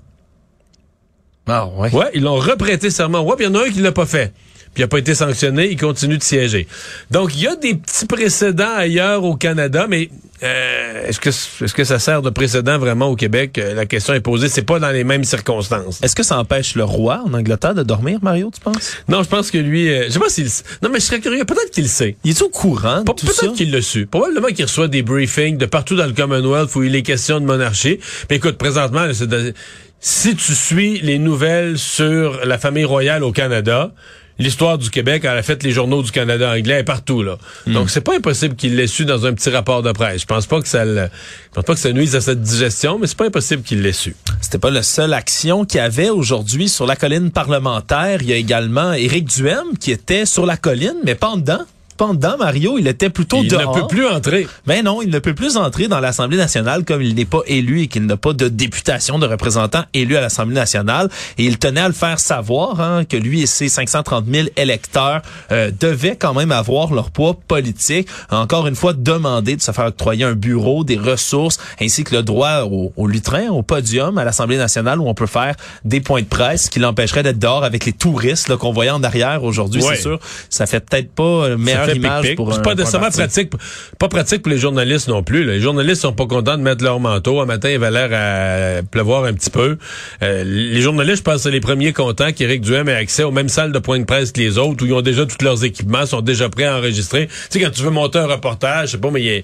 Ah 1.48 1.68
ouais. 1.68 1.94
Ouais, 1.94 2.10
ils 2.13 2.24
l'ont 2.24 2.36
reprêté 2.36 2.89
serment 2.89 3.19
au 3.19 3.24
roi, 3.24 3.36
puis 3.36 3.45
il 3.45 3.50
y 3.50 3.51
en 3.51 3.60
a 3.60 3.66
un 3.66 3.69
qui 3.69 3.80
l'a 3.80 3.92
pas 3.92 4.06
fait. 4.06 4.33
Puis 4.73 4.81
il 4.81 4.85
n'a 4.85 4.88
pas 4.88 5.00
été 5.00 5.15
sanctionné, 5.15 5.69
il 5.69 5.77
continue 5.79 6.18
de 6.18 6.23
siéger. 6.23 6.65
Donc, 7.09 7.35
il 7.35 7.41
y 7.41 7.47
a 7.47 7.56
des 7.57 7.75
petits 7.75 8.06
précédents 8.06 8.73
ailleurs 8.75 9.23
au 9.25 9.35
Canada, 9.35 9.85
mais 9.89 10.09
euh, 10.44 11.07
est-ce 11.07 11.19
que 11.19 11.29
est-ce 11.29 11.73
que 11.73 11.83
ça 11.83 12.00
sert 12.00 12.21
de 12.21 12.29
précédent 12.29 12.77
vraiment 12.79 13.07
au 13.07 13.15
Québec? 13.18 13.57
Euh, 13.57 13.73
La 13.73 13.85
question 13.85 14.13
est 14.13 14.21
posée. 14.21 14.47
C'est 14.47 14.62
pas 14.62 14.79
dans 14.79 14.89
les 14.91 15.03
mêmes 15.03 15.25
circonstances. 15.25 16.00
Est-ce 16.01 16.15
que 16.15 16.23
ça 16.23 16.39
empêche 16.39 16.75
le 16.75 16.83
roi 16.85 17.21
en 17.25 17.33
Angleterre 17.33 17.75
de 17.75 17.83
dormir, 17.83 18.19
Mario, 18.21 18.50
tu 18.53 18.62
penses? 18.62 18.95
Non, 19.09 19.23
je 19.23 19.27
pense 19.29 19.51
que 19.51 19.57
lui... 19.57 19.89
euh, 19.89 20.06
je 20.07 20.12
sais 20.13 20.19
pas 20.19 20.29
s'il... 20.29 20.47
Non, 20.81 20.89
mais 20.91 21.00
je 21.00 21.06
serais 21.06 21.19
curieux. 21.19 21.44
Peut-être 21.44 21.71
qu'il 21.71 21.83
le 21.83 21.89
sait. 21.89 22.15
Il 22.23 22.31
est 22.31 22.41
au 22.41 22.50
courant 22.50 23.00
de 23.01 23.12
Pe-? 23.12 23.25
Peut-être 23.25 23.53
qu'il 23.53 23.71
l'a 23.71 23.81
su. 23.81 24.06
Probablement 24.06 24.47
qu'il 24.47 24.63
reçoit 24.65 24.88
des 24.88 25.03
briefings 25.03 25.57
de 25.57 25.65
partout 25.65 25.95
dans 25.97 26.07
le 26.07 26.13
Commonwealth 26.13 26.73
où 26.75 26.83
il 26.83 26.95
est 26.95 27.03
question 27.03 27.39
de 27.41 27.45
monarchie. 27.45 28.00
Mais 28.29 28.38
écoute, 28.38 28.57
présentement, 28.57 29.06
de- 29.07 29.53
si 30.00 30.35
tu 30.35 30.56
suis 30.56 31.00
les 31.01 31.19
nouvelles 31.19 31.77
sur 31.77 32.44
la 32.45 32.57
famille 32.57 32.85
royale 32.85 33.23
au 33.23 33.31
Canada, 33.31 33.91
l'histoire 34.39 34.78
du 34.78 34.89
Québec, 34.89 35.24
elle 35.24 35.38
a 35.38 35.44
fait 35.44 35.63
les 35.63 35.72
journaux 35.72 36.04
du 36.04 36.12
Canada 36.12 36.51
anglais 36.51 36.81
et 36.81 36.83
partout 36.83 37.24
là. 37.24 37.38
Hmm. 37.66 37.74
Donc 37.74 37.89
c'est 37.89 38.01
pas 38.01 38.16
impossible 38.16 38.56
qu'il 38.56 38.75
l'ait 38.75 38.88
su 38.88 39.06
dans 39.06 39.25
un 39.25 39.33
petit 39.33 39.50
rapport 39.50 39.83
de 39.83 39.92
presse. 39.92 40.22
Je 40.22 40.25
pense 40.25 40.48
pas 40.48 40.62
que 40.62 40.68
ça 40.68 40.86
le, 40.86 41.10
je 41.50 41.54
pense 41.54 41.63
pas 41.63 41.74
que 41.74 41.80
ça 41.80 41.92
nuise 41.92 42.16
à 42.16 42.22
cette 42.22 42.42
digestion, 42.42 43.00
mais 43.00 43.07
c'est 43.07 43.18
pas 43.18 43.28
impossible 43.28 43.63
qu'il 43.63 43.81
l'ait 43.81 43.94
su. 43.94 44.16
C'était 44.42 44.60
pas 44.60 44.72
la 44.72 44.83
seule 44.83 45.13
action 45.13 45.66
qu'il 45.66 45.78
y 45.78 45.81
avait 45.81 46.10
aujourd'hui 46.10 46.69
sur 46.69 46.86
la 46.86 46.95
colline 46.95 47.31
parlementaire. 47.31 48.22
Il 48.22 48.30
y 48.30 48.33
a 48.33 48.38
également 48.38 48.94
Éric 48.94 49.28
Duhem 49.28 49.78
qui 49.80 49.92
était 49.92 50.25
sur 50.25 50.45
la 50.45 50.57
colline, 50.57 50.98
mais 51.04 51.16
pas 51.16 51.30
en 51.30 51.38
dedans. 51.38 51.62
Dedans, 52.09 52.36
Mario. 52.38 52.77
Il 52.80 52.88
était 52.88 53.09
plutôt 53.09 53.42
Il 53.44 53.50
dehors. 53.50 53.75
ne 53.75 53.81
peut 53.81 53.88
plus 53.88 54.07
entrer. 54.07 54.48
Mais 54.65 54.81
non, 54.81 55.01
il 55.01 55.09
ne 55.09 55.19
peut 55.19 55.36
plus 55.36 55.56
entrer 55.57 55.88
dans 55.88 56.00
l'Assemblée 56.00 56.38
nationale 56.38 56.83
comme 56.83 57.01
il 57.01 57.13
n'est 57.15 57.25
pas 57.25 57.42
élu 57.48 57.81
et 57.81 57.88
qu'il 57.88 58.06
n'a 58.06 58.18
pas 58.18 58.33
de 58.33 58.48
députation 58.48 59.19
de 59.19 59.27
représentants 59.27 59.83
élus 59.94 60.18
à 60.18 60.21
l'Assemblée 60.21 60.56
nationale. 60.56 61.09
Et 61.38 61.45
il 61.45 61.59
tenait 61.59 61.81
à 61.81 61.88
le 61.88 61.94
faire 61.94 62.19
savoir 62.19 62.81
hein, 62.81 63.06
que 63.06 63.18
lui 63.18 63.44
et 63.44 63.45
ses 63.45 63.69
530 63.69 64.25
000 64.31 64.48
électeurs 64.57 65.21
euh, 65.51 65.71
devaient 65.80 66.15
quand 66.15 66.33
même 66.33 66.51
avoir 66.51 66.94
leur 66.94 67.12
poids 67.12 67.36
politique. 67.48 68.07
Encore 68.31 68.68
une 68.68 68.75
fois, 68.75 68.94
demander 68.94 69.56
de 69.56 69.62
se 69.62 69.71
faire 69.71 69.86
octroyer 69.86 70.25
un 70.25 70.33
bureau, 70.33 70.83
des 70.83 70.97
ressources, 70.97 71.59
ainsi 71.80 72.04
que 72.04 72.15
le 72.15 72.24
droit 72.24 72.62
au, 72.63 72.92
au 72.97 73.07
lutrin, 73.07 73.50
au 73.50 73.62
podium 73.62 74.18
à 74.18 74.24
l'Assemblée 74.24 74.57
nationale 74.57 75.00
où 75.00 75.07
on 75.07 75.13
peut 75.13 75.27
faire 75.27 75.56
des 75.86 76.01
points 76.01 76.21
de 76.21 76.27
presse 76.27 76.69
qui 76.69 76.80
l'empêcheraient 76.80 77.24
d'être 77.24 77.39
dehors 77.39 77.63
avec 77.63 77.86
les 77.86 77.94
touristes 77.94 78.56
qu'on 78.56 78.71
voyait 78.71 78.92
en 78.92 79.04
arrière 79.04 79.44
aujourd'hui. 79.44 79.81
Ouais. 79.83 79.95
C'est 79.95 80.01
sûr, 80.01 80.19
ça 80.49 80.66
fait 80.66 80.80
peut-être 80.80 81.11
pas 81.11 81.49
le 81.49 81.57
Pic-pic. 81.94 82.40
C'est 82.54 82.64
pas 82.64 82.76
nécessairement 82.76 83.10
pratique, 83.10 83.52
pas 84.00 84.10
pratique 84.10 84.42
pour 84.42 84.52
les 84.52 84.57
journalistes 84.57 85.07
non 85.07 85.24
plus. 85.24 85.44
là. 85.44 85.54
Les 85.54 85.60
journalistes 85.60 86.02
sont 86.02 86.14
pas 86.14 86.26
contents 86.26 86.57
de 86.57 86.64
mettre 86.64 86.83
leur 86.83 87.00
manteau. 87.00 87.42
Un 87.42 87.45
matin, 87.45 87.69
il 87.69 87.80
va 87.80 87.92
l'air 87.92 88.10
à 88.14 88.83
pleuvoir 88.83 89.26
un 89.26 89.33
petit 89.33 89.50
peu. 89.50 89.78
Euh, 90.24 90.44
les 90.44 90.81
journalistes, 90.81 91.18
je 91.18 91.24
pense, 91.24 91.42
c'est 91.42 91.52
les 91.52 91.60
premiers 91.60 91.94
contents 91.94 92.31
qu'Éric 92.31 92.62
Duhem 92.62 92.90
ait 92.90 92.95
accès 92.95 93.24
aux 93.24 93.31
mêmes 93.31 93.50
salles 93.50 93.71
de 93.71 93.80
point 93.80 94.00
de 94.00 94.06
presse 94.06 94.31
que 94.31 94.40
les 94.40 94.57
autres, 94.57 94.83
où 94.83 94.88
ils 94.88 94.94
ont 94.94 95.02
déjà 95.02 95.26
tous 95.26 95.44
leurs 95.44 95.64
équipements, 95.64 96.06
sont 96.06 96.21
déjà 96.21 96.50
prêts 96.50 96.66
à 96.66 96.78
enregistrer. 96.78 97.28
Tu 97.28 97.33
sais, 97.50 97.60
quand 97.60 97.71
tu 97.71 97.83
veux 97.83 97.90
monter 97.90 98.19
un 98.19 98.28
reportage, 98.28 98.88
je 98.88 98.92
sais 98.94 98.98
pas, 98.98 99.12
mais 99.12 99.21
il 99.21 99.44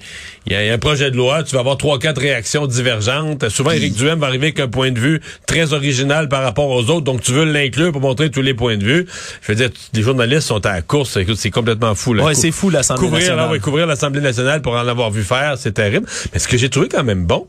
y 0.52 0.54
y, 0.54 0.56
a 0.56 0.74
un 0.74 0.78
projet 0.78 1.12
de 1.12 1.18
loi, 1.18 1.44
tu 1.44 1.54
vas 1.54 1.60
avoir 1.62 1.78
trois, 1.78 2.00
quatre 2.00 2.22
réactions 2.22 2.68
divergentes. 2.68 3.50
Souvent, 3.50 3.72
Éric 3.72 3.96
Duhem 3.96 4.20
va 4.20 4.28
arriver 4.28 4.48
avec 4.48 4.60
un 4.60 4.68
point 4.68 4.92
de 4.92 5.00
vue 5.00 5.22
très 5.46 5.74
original 5.74 6.30
par 6.30 6.44
rapport 6.44 6.70
aux 6.70 6.90
autres, 6.90 7.02
donc 7.02 7.22
tu 7.22 7.32
veux 7.32 7.46
l'inclure 7.46 7.92
pour 7.92 8.02
montrer 8.02 8.30
tous 8.30 8.42
les 8.42 8.54
points 8.54 8.78
de 8.78 8.84
vue. 8.84 9.06
Je 9.42 9.52
veux 9.52 9.56
dire, 9.56 9.70
les 9.94 10.02
journalistes 10.02 10.48
sont 10.48 10.66
à 10.66 10.74
la 10.74 10.82
course. 10.82 11.18
Écoute, 11.18 11.38
c'est 11.38 11.52
complètement 11.52 11.96
fou. 11.96 12.14
Là. 12.14 12.24
Ouais, 12.24 12.36
c'est 12.38 12.52
fou 12.52 12.70
l'Assemblée 12.70 13.02
Couvrir, 13.06 13.20
nationale. 13.22 13.46
là, 13.46 13.52
ouais, 13.52 13.60
couvrir 13.60 13.88
l'Assemblée 13.88 14.22
nationale 14.22 14.62
pour 14.62 14.74
en 14.74 14.88
avoir 14.88 15.12
vu 15.12 15.24
faire, 15.24 15.58
c'est 15.58 15.74
terrible. 15.74 16.08
Mais 16.34 16.40
ce 16.40 16.48
que 16.48 16.58
j'ai 16.58 16.70
trouvé 16.70 16.88
quand 16.88 17.04
même 17.04 17.26
bon, 17.26 17.48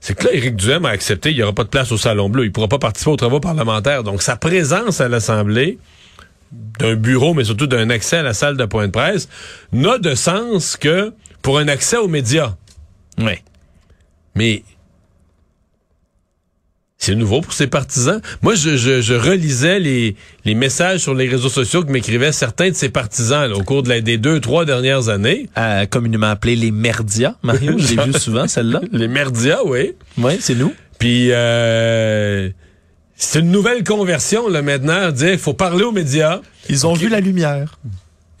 c'est 0.00 0.14
que 0.14 0.24
là, 0.24 0.34
Éric 0.34 0.56
Duhem 0.56 0.84
a 0.84 0.90
accepté, 0.90 1.30
il 1.30 1.36
n'y 1.36 1.42
aura 1.42 1.52
pas 1.52 1.64
de 1.64 1.68
place 1.68 1.90
au 1.92 1.96
Salon 1.96 2.28
Bleu. 2.28 2.44
Il 2.44 2.52
pourra 2.52 2.68
pas 2.68 2.78
participer 2.78 3.10
aux 3.10 3.16
travaux 3.16 3.40
parlementaires. 3.40 4.02
Donc, 4.02 4.22
sa 4.22 4.36
présence 4.36 5.00
à 5.00 5.08
l'Assemblée, 5.08 5.78
d'un 6.78 6.94
bureau, 6.94 7.34
mais 7.34 7.44
surtout 7.44 7.66
d'un 7.66 7.90
accès 7.90 8.18
à 8.18 8.22
la 8.22 8.34
salle 8.34 8.56
de 8.56 8.64
point 8.64 8.86
de 8.86 8.92
presse, 8.92 9.28
n'a 9.72 9.98
de 9.98 10.14
sens 10.14 10.76
que 10.76 11.12
pour 11.42 11.58
un 11.58 11.68
accès 11.68 11.96
aux 11.96 12.08
médias. 12.08 12.54
Ouais. 13.18 13.42
Mais 14.34 14.62
c'est 17.04 17.14
nouveau 17.14 17.42
pour 17.42 17.52
ses 17.52 17.66
partisans. 17.66 18.20
Moi, 18.42 18.54
je, 18.54 18.76
je, 18.76 19.02
je 19.02 19.14
relisais 19.14 19.78
les, 19.78 20.16
les 20.46 20.54
messages 20.54 21.00
sur 21.00 21.14
les 21.14 21.28
réseaux 21.28 21.50
sociaux 21.50 21.82
que 21.84 21.90
m'écrivaient 21.92 22.32
certains 22.32 22.70
de 22.70 22.74
ses 22.74 22.88
partisans 22.88 23.50
là, 23.50 23.56
au 23.56 23.62
cours 23.62 23.82
de 23.82 23.90
la, 23.90 24.00
des 24.00 24.16
deux, 24.16 24.40
trois 24.40 24.64
dernières 24.64 25.10
années. 25.10 25.48
Euh, 25.58 25.84
communément 25.84 26.28
appelé 26.28 26.56
les 26.56 26.70
merdias, 26.70 27.34
Mario, 27.42 27.78
je 27.78 27.94
l'ai 27.94 28.04
vu 28.04 28.12
souvent, 28.18 28.48
celle-là. 28.48 28.80
Les 28.90 29.08
merdias, 29.08 29.58
oui. 29.66 29.92
Oui, 30.16 30.38
c'est 30.40 30.54
nous. 30.54 30.72
Puis 30.98 31.28
euh, 31.32 32.48
c'est 33.16 33.40
une 33.40 33.50
nouvelle 33.50 33.84
conversion 33.84 34.48
là 34.48 34.62
maintenant, 34.62 35.10
dire 35.10 35.30
qu'il 35.30 35.38
faut 35.38 35.54
parler 35.54 35.84
aux 35.84 35.92
médias. 35.92 36.40
Ils 36.70 36.86
ont 36.86 36.94
vu 36.94 37.08
la 37.08 37.20
lumière. 37.20 37.78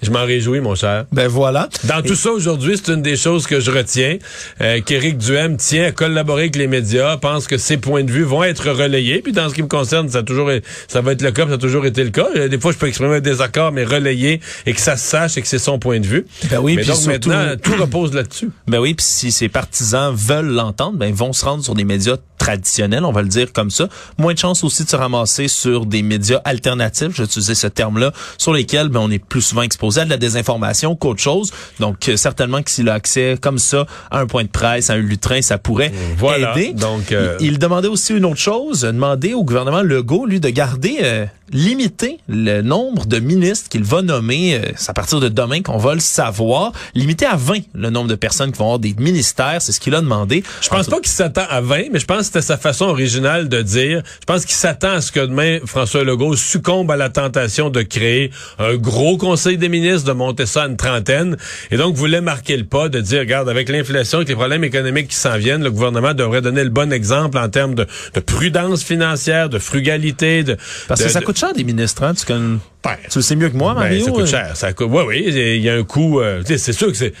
Je 0.02 0.10
m'en 0.10 0.24
réjouis, 0.24 0.60
mon 0.60 0.74
cher. 0.74 1.06
Ben 1.12 1.28
voilà. 1.28 1.68
Dans 1.84 2.02
tout 2.02 2.14
ça, 2.14 2.30
aujourd'hui, 2.30 2.76
c'est 2.76 2.92
une 2.92 3.00
des 3.00 3.16
choses 3.16 3.46
que 3.46 3.60
je 3.60 3.70
retiens, 3.70 4.18
euh, 4.60 4.80
qu'Éric 4.82 5.16
Duhem 5.16 5.56
tient 5.56 5.84
à 5.86 5.92
collaborer 5.92 6.42
avec 6.42 6.56
les 6.56 6.66
médias, 6.66 7.16
pense 7.16 7.46
que 7.46 7.56
ses 7.56 7.78
points 7.78 8.04
de 8.04 8.10
vue 8.10 8.24
vont 8.24 8.42
être 8.44 8.68
relayés. 8.70 9.22
Puis 9.22 9.32
dans 9.32 9.48
ce 9.48 9.54
qui 9.54 9.62
me 9.62 9.68
concerne, 9.68 10.08
ça 10.10 10.18
a 10.18 10.22
toujours, 10.22 10.50
ça 10.88 11.00
va 11.00 11.12
être 11.12 11.22
le 11.22 11.30
cas, 11.30 11.46
ça 11.46 11.54
a 11.54 11.58
toujours 11.58 11.86
été 11.86 12.04
le 12.04 12.10
cas. 12.10 12.26
Euh, 12.36 12.48
Des 12.48 12.58
fois, 12.60 12.72
je 12.72 12.76
peux 12.76 12.86
exprimer 12.88 13.16
un 13.16 13.20
désaccord, 13.20 13.72
mais 13.72 13.84
relayer 13.84 14.40
et 14.66 14.74
que 14.74 14.80
ça 14.80 14.96
se 14.98 15.06
sache 15.08 15.38
et 15.38 15.42
que 15.42 15.48
c'est 15.48 15.58
son 15.58 15.78
point 15.78 16.00
de 16.00 16.06
vue. 16.06 16.26
Ben 16.50 16.58
oui, 16.60 16.76
mais 16.76 16.84
donc 16.84 16.96
surtout- 16.96 17.30
maintenant, 17.30 17.54
tout 17.62 17.74
repose 17.80 18.12
là-dessus. 18.12 18.50
Ben 18.66 18.80
oui, 18.80 18.92
puis 18.94 19.06
si 19.06 19.32
ses 19.32 19.48
partisans 19.48 20.14
veulent 20.14 20.50
l'entendre, 20.52 20.98
ben 20.98 21.06
ils 21.06 21.14
vont 21.14 21.32
se 21.32 21.44
rendre 21.46 21.64
sur 21.64 21.74
des 21.74 21.84
médias 21.84 22.16
traditionnels, 22.36 23.04
on 23.06 23.12
va 23.12 23.22
le 23.22 23.28
dire 23.28 23.52
comme 23.54 23.70
ça. 23.70 23.88
Moins 24.18 24.34
de 24.34 24.38
chances 24.38 24.64
aussi 24.64 24.84
de 24.84 24.90
se 24.90 24.96
ramasser 24.96 25.48
sur 25.48 25.86
des 25.86 26.02
médias 26.02 26.42
alternatifs, 26.44 27.08
j'ai 27.16 27.22
utilisé 27.22 27.54
ce 27.54 27.68
terme-là, 27.68 28.12
sur 28.36 28.52
lesquels 28.52 28.88
ben, 28.88 29.00
on 29.00 29.10
est 29.10 29.24
plus 29.24 29.40
souvent 29.40 29.62
exposé 29.62 29.83
à 29.84 30.04
de 30.04 30.10
la 30.10 30.16
désinformation 30.16 30.96
qu'autre 30.96 31.20
chose. 31.22 31.52
Donc 31.80 32.08
euh, 32.08 32.16
certainement 32.16 32.62
que 32.62 32.70
s'il 32.70 32.88
a 32.88 32.94
accès 32.94 33.36
comme 33.40 33.58
ça 33.58 33.86
à 34.10 34.20
un 34.20 34.26
point 34.26 34.42
de 34.44 34.48
presse, 34.48 34.90
à 34.90 34.94
un 34.94 34.98
lutrin, 34.98 35.42
ça 35.42 35.58
pourrait 35.58 35.92
Voilà. 36.18 36.52
aider. 36.56 36.72
Donc, 36.72 37.12
euh, 37.12 37.36
il, 37.40 37.52
il 37.54 37.58
demandait 37.58 37.88
aussi 37.88 38.12
une 38.14 38.24
autre 38.24 38.40
chose, 38.40 38.80
demander 38.82 39.34
au 39.34 39.44
gouvernement 39.44 39.82
Legault, 39.82 40.26
lui, 40.26 40.40
de 40.40 40.48
garder, 40.48 40.98
euh, 41.02 41.26
limiter 41.52 42.18
le 42.28 42.62
nombre 42.62 43.06
de 43.06 43.18
ministres 43.18 43.68
qu'il 43.68 43.84
va 43.84 44.02
nommer. 44.02 44.54
euh, 44.56 44.72
c'est 44.76 44.90
à 44.90 44.94
partir 44.94 45.20
de 45.20 45.28
demain 45.28 45.62
qu'on 45.62 45.76
va 45.78 45.94
le 45.94 46.00
savoir. 46.00 46.72
Limiter 46.94 47.26
à 47.26 47.36
20 47.36 47.58
le 47.74 47.90
nombre 47.90 48.08
de 48.08 48.14
personnes 48.14 48.50
qui 48.52 48.58
vont 48.58 48.64
avoir 48.64 48.78
des 48.78 48.94
ministères, 48.98 49.60
c'est 49.60 49.72
ce 49.72 49.80
qu'il 49.80 49.94
a 49.94 50.00
demandé. 50.00 50.42
Je 50.60 50.68
pense 50.68 50.86
pas 50.88 50.98
qu'il 51.00 51.08
s'attend 51.12 51.44
à 51.48 51.60
20, 51.60 51.84
mais 51.92 51.98
je 52.00 52.06
pense 52.06 52.18
que 52.18 52.24
c'était 52.24 52.42
sa 52.42 52.56
façon 52.56 52.86
originale 52.86 53.48
de 53.48 53.62
dire. 53.62 54.02
Je 54.20 54.24
pense 54.26 54.44
qu'il 54.44 54.54
s'attend 54.54 54.92
à 54.92 55.00
ce 55.00 55.12
que 55.12 55.20
demain, 55.20 55.58
François 55.64 56.04
Legault 56.04 56.36
succombe 56.36 56.90
à 56.90 56.96
la 56.96 57.08
tentation 57.10 57.70
de 57.70 57.82
créer 57.82 58.30
un 58.58 58.76
gros 58.76 59.16
conseil 59.16 59.58
des 59.58 59.68
ministres, 59.68 60.06
de 60.08 60.12
monter 60.12 60.46
ça 60.46 60.64
à 60.64 60.66
une 60.68 60.76
trentaine. 60.76 61.36
Et 61.70 61.76
donc, 61.76 61.94
voulait 61.94 62.20
marquer 62.20 62.56
le 62.56 62.64
pas, 62.64 62.88
de 62.88 63.00
dire, 63.00 63.20
regarde, 63.20 63.48
avec 63.48 63.68
l'inflation, 63.68 64.18
avec 64.18 64.28
les 64.28 64.34
problèmes 64.34 64.64
économiques 64.64 65.08
qui 65.08 65.16
s'en 65.16 65.36
viennent, 65.36 65.62
le 65.62 65.70
gouvernement 65.70 66.14
devrait 66.14 66.42
donner 66.42 66.64
le 66.64 66.70
bon 66.70 66.92
exemple 66.92 67.38
en 67.38 67.48
termes 67.48 67.74
de, 67.74 67.86
de 68.14 68.20
prudence 68.20 68.82
financière, 68.82 69.48
de 69.48 69.58
frugalité, 69.58 70.42
de... 70.42 70.56
Parce 70.88 71.00
que 71.02 71.08
ça 71.12 71.20
de- 71.20 71.24
coûte 71.34 71.40
cher 71.40 71.52
des 71.52 71.64
ministres, 71.64 72.02
hein? 72.04 72.14
Tu, 72.14 72.24
connais- 72.24 72.58
Ben, 72.84 72.96
tu 73.10 73.18
le 73.18 73.22
sais 73.22 73.34
mieux 73.34 73.48
que 73.48 73.56
moi, 73.56 73.74
ben, 73.74 73.80
Mario. 73.80 74.04
ça 74.04 74.10
coûte 74.12 74.20
euh. 74.22 74.26
cher. 74.26 74.56
Ça 74.56 74.72
coûte, 74.72 74.88
oui, 74.90 75.02
oui, 75.06 75.24
il 75.26 75.62
y 75.62 75.68
a 75.68 75.74
un 75.74 75.82
coût. 75.82 76.20
euh, 76.20 76.42
c'est 76.46 76.72
sûr 76.72 76.88
que 76.88 76.94
c'est, 76.96 77.12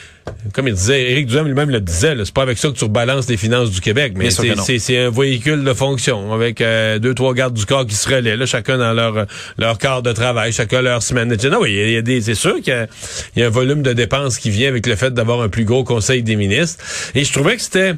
comme 0.52 0.68
il 0.68 0.74
disait, 0.74 1.10
Éric 1.10 1.26
Duhem 1.26 1.46
lui-même 1.46 1.70
le 1.70 1.80
disait, 1.80 2.14
c'est 2.24 2.32
pas 2.32 2.42
avec 2.42 2.58
ça 2.58 2.68
que 2.68 2.74
tu 2.74 2.84
rebalances 2.84 3.28
les 3.28 3.36
finances 3.36 3.70
du 3.70 3.80
Québec, 3.80 4.12
mais 4.16 4.30
c'est, 4.30 4.98
un 4.98 5.10
véhicule 5.10 5.64
de 5.64 5.72
fonction 5.74 6.32
avec 6.32 6.60
euh, 6.60 6.98
deux, 6.98 7.14
trois 7.14 7.34
gardes 7.34 7.54
du 7.54 7.66
corps 7.66 7.86
qui 7.86 7.94
se 7.96 8.08
relaient, 8.08 8.36
là, 8.36 8.46
chacun 8.46 8.78
dans 8.78 8.92
leur 8.92 9.16
euh, 9.16 9.24
leur 9.58 9.78
quart 9.78 10.02
de 10.02 10.12
travail, 10.12 10.52
chacun 10.52 10.80
leur 10.82 11.02
semaine. 11.02 11.32
etc. 11.32 11.48
Non, 11.52 11.58
oui, 11.62 11.72
il 11.74 11.90
y 11.90 11.96
a- 11.96 12.02
des, 12.02 12.20
c'est 12.20 12.34
sûr 12.34 12.56
qu'il 12.56 12.72
y 12.72 12.76
a, 12.76 12.86
il 13.36 13.40
y 13.40 13.42
a 13.42 13.46
un 13.46 13.50
volume 13.50 13.82
de 13.82 13.92
dépenses 13.92 14.38
qui 14.38 14.50
vient 14.50 14.68
avec 14.68 14.86
le 14.86 14.94
fait 14.96 15.12
d'avoir 15.12 15.40
un 15.40 15.48
plus 15.48 15.64
gros 15.64 15.82
conseil 15.84 16.22
des 16.22 16.36
ministres. 16.36 16.84
Et 17.14 17.24
je 17.24 17.32
trouvais 17.32 17.56
que 17.56 17.62
c'était 17.62 17.94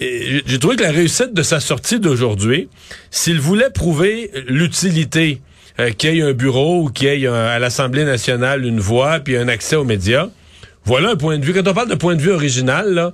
j'ai 0.00 0.58
trouvé 0.58 0.76
que 0.76 0.82
la 0.82 0.92
réussite 0.92 1.34
de 1.34 1.42
sa 1.42 1.60
sortie 1.60 2.00
d'aujourd'hui, 2.00 2.68
s'il 3.10 3.40
voulait 3.40 3.70
prouver 3.70 4.30
l'utilité 4.46 5.40
euh, 5.80 5.90
qu'il 5.90 6.14
y 6.14 6.18
ait 6.20 6.22
un 6.22 6.32
bureau 6.32 6.84
ou 6.84 6.90
qu'il 6.90 7.08
y 7.08 7.24
ait 7.24 7.26
à 7.26 7.58
l'Assemblée 7.58 8.04
nationale 8.04 8.64
une 8.64 8.80
voix 8.80 9.20
puis 9.20 9.36
un 9.36 9.48
accès 9.48 9.76
aux 9.76 9.84
médias, 9.84 10.28
voilà 10.84 11.10
un 11.10 11.16
point 11.16 11.38
de 11.38 11.44
vue. 11.44 11.52
Quand 11.52 11.68
on 11.68 11.74
parle 11.74 11.90
de 11.90 11.94
point 11.94 12.16
de 12.16 12.22
vue 12.22 12.30
original, 12.30 12.94
là, 12.94 13.12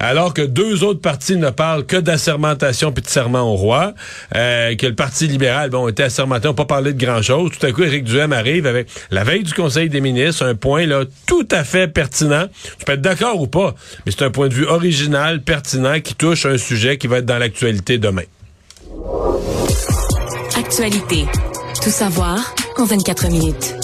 alors 0.00 0.34
que 0.34 0.42
deux 0.42 0.82
autres 0.82 1.00
partis 1.00 1.36
ne 1.36 1.50
parlent 1.50 1.84
que 1.84 1.96
d'assermentation 1.96 2.90
puis 2.90 3.02
de 3.02 3.08
serment 3.08 3.42
au 3.42 3.54
roi, 3.54 3.94
euh, 4.34 4.74
que 4.74 4.86
le 4.86 4.94
Parti 4.94 5.26
libéral, 5.26 5.70
bon, 5.70 5.88
était 5.88 6.04
assermenté, 6.04 6.48
on 6.48 6.52
n'a 6.52 6.56
pas 6.56 6.64
parlé 6.64 6.92
de 6.92 7.04
grand-chose. 7.04 7.52
Tout 7.58 7.64
à 7.66 7.72
coup, 7.72 7.82
Éric 7.82 8.04
Duhem 8.04 8.32
arrive 8.32 8.66
avec 8.66 8.88
la 9.10 9.24
veille 9.24 9.42
du 9.42 9.52
Conseil 9.52 9.88
des 9.88 10.00
ministres, 10.00 10.44
un 10.44 10.54
point 10.54 10.86
là 10.86 11.04
tout 11.26 11.46
à 11.50 11.64
fait 11.64 11.86
pertinent. 11.86 12.46
Tu 12.78 12.84
peux 12.84 12.92
être 12.92 13.02
d'accord 13.02 13.40
ou 13.40 13.46
pas, 13.46 13.74
mais 14.04 14.12
c'est 14.12 14.24
un 14.24 14.30
point 14.30 14.48
de 14.48 14.54
vue 14.54 14.66
original, 14.66 15.42
pertinent, 15.42 16.00
qui 16.00 16.14
touche 16.14 16.46
un 16.46 16.58
sujet 16.58 16.96
qui 16.96 17.06
va 17.06 17.18
être 17.18 17.26
dans 17.26 17.38
l'actualité 17.38 17.98
demain. 17.98 18.22
Actualité. 20.56 21.26
Tout 21.82 21.90
savoir 21.90 22.54
en 22.78 22.84
24 22.84 23.28
minutes. 23.28 23.79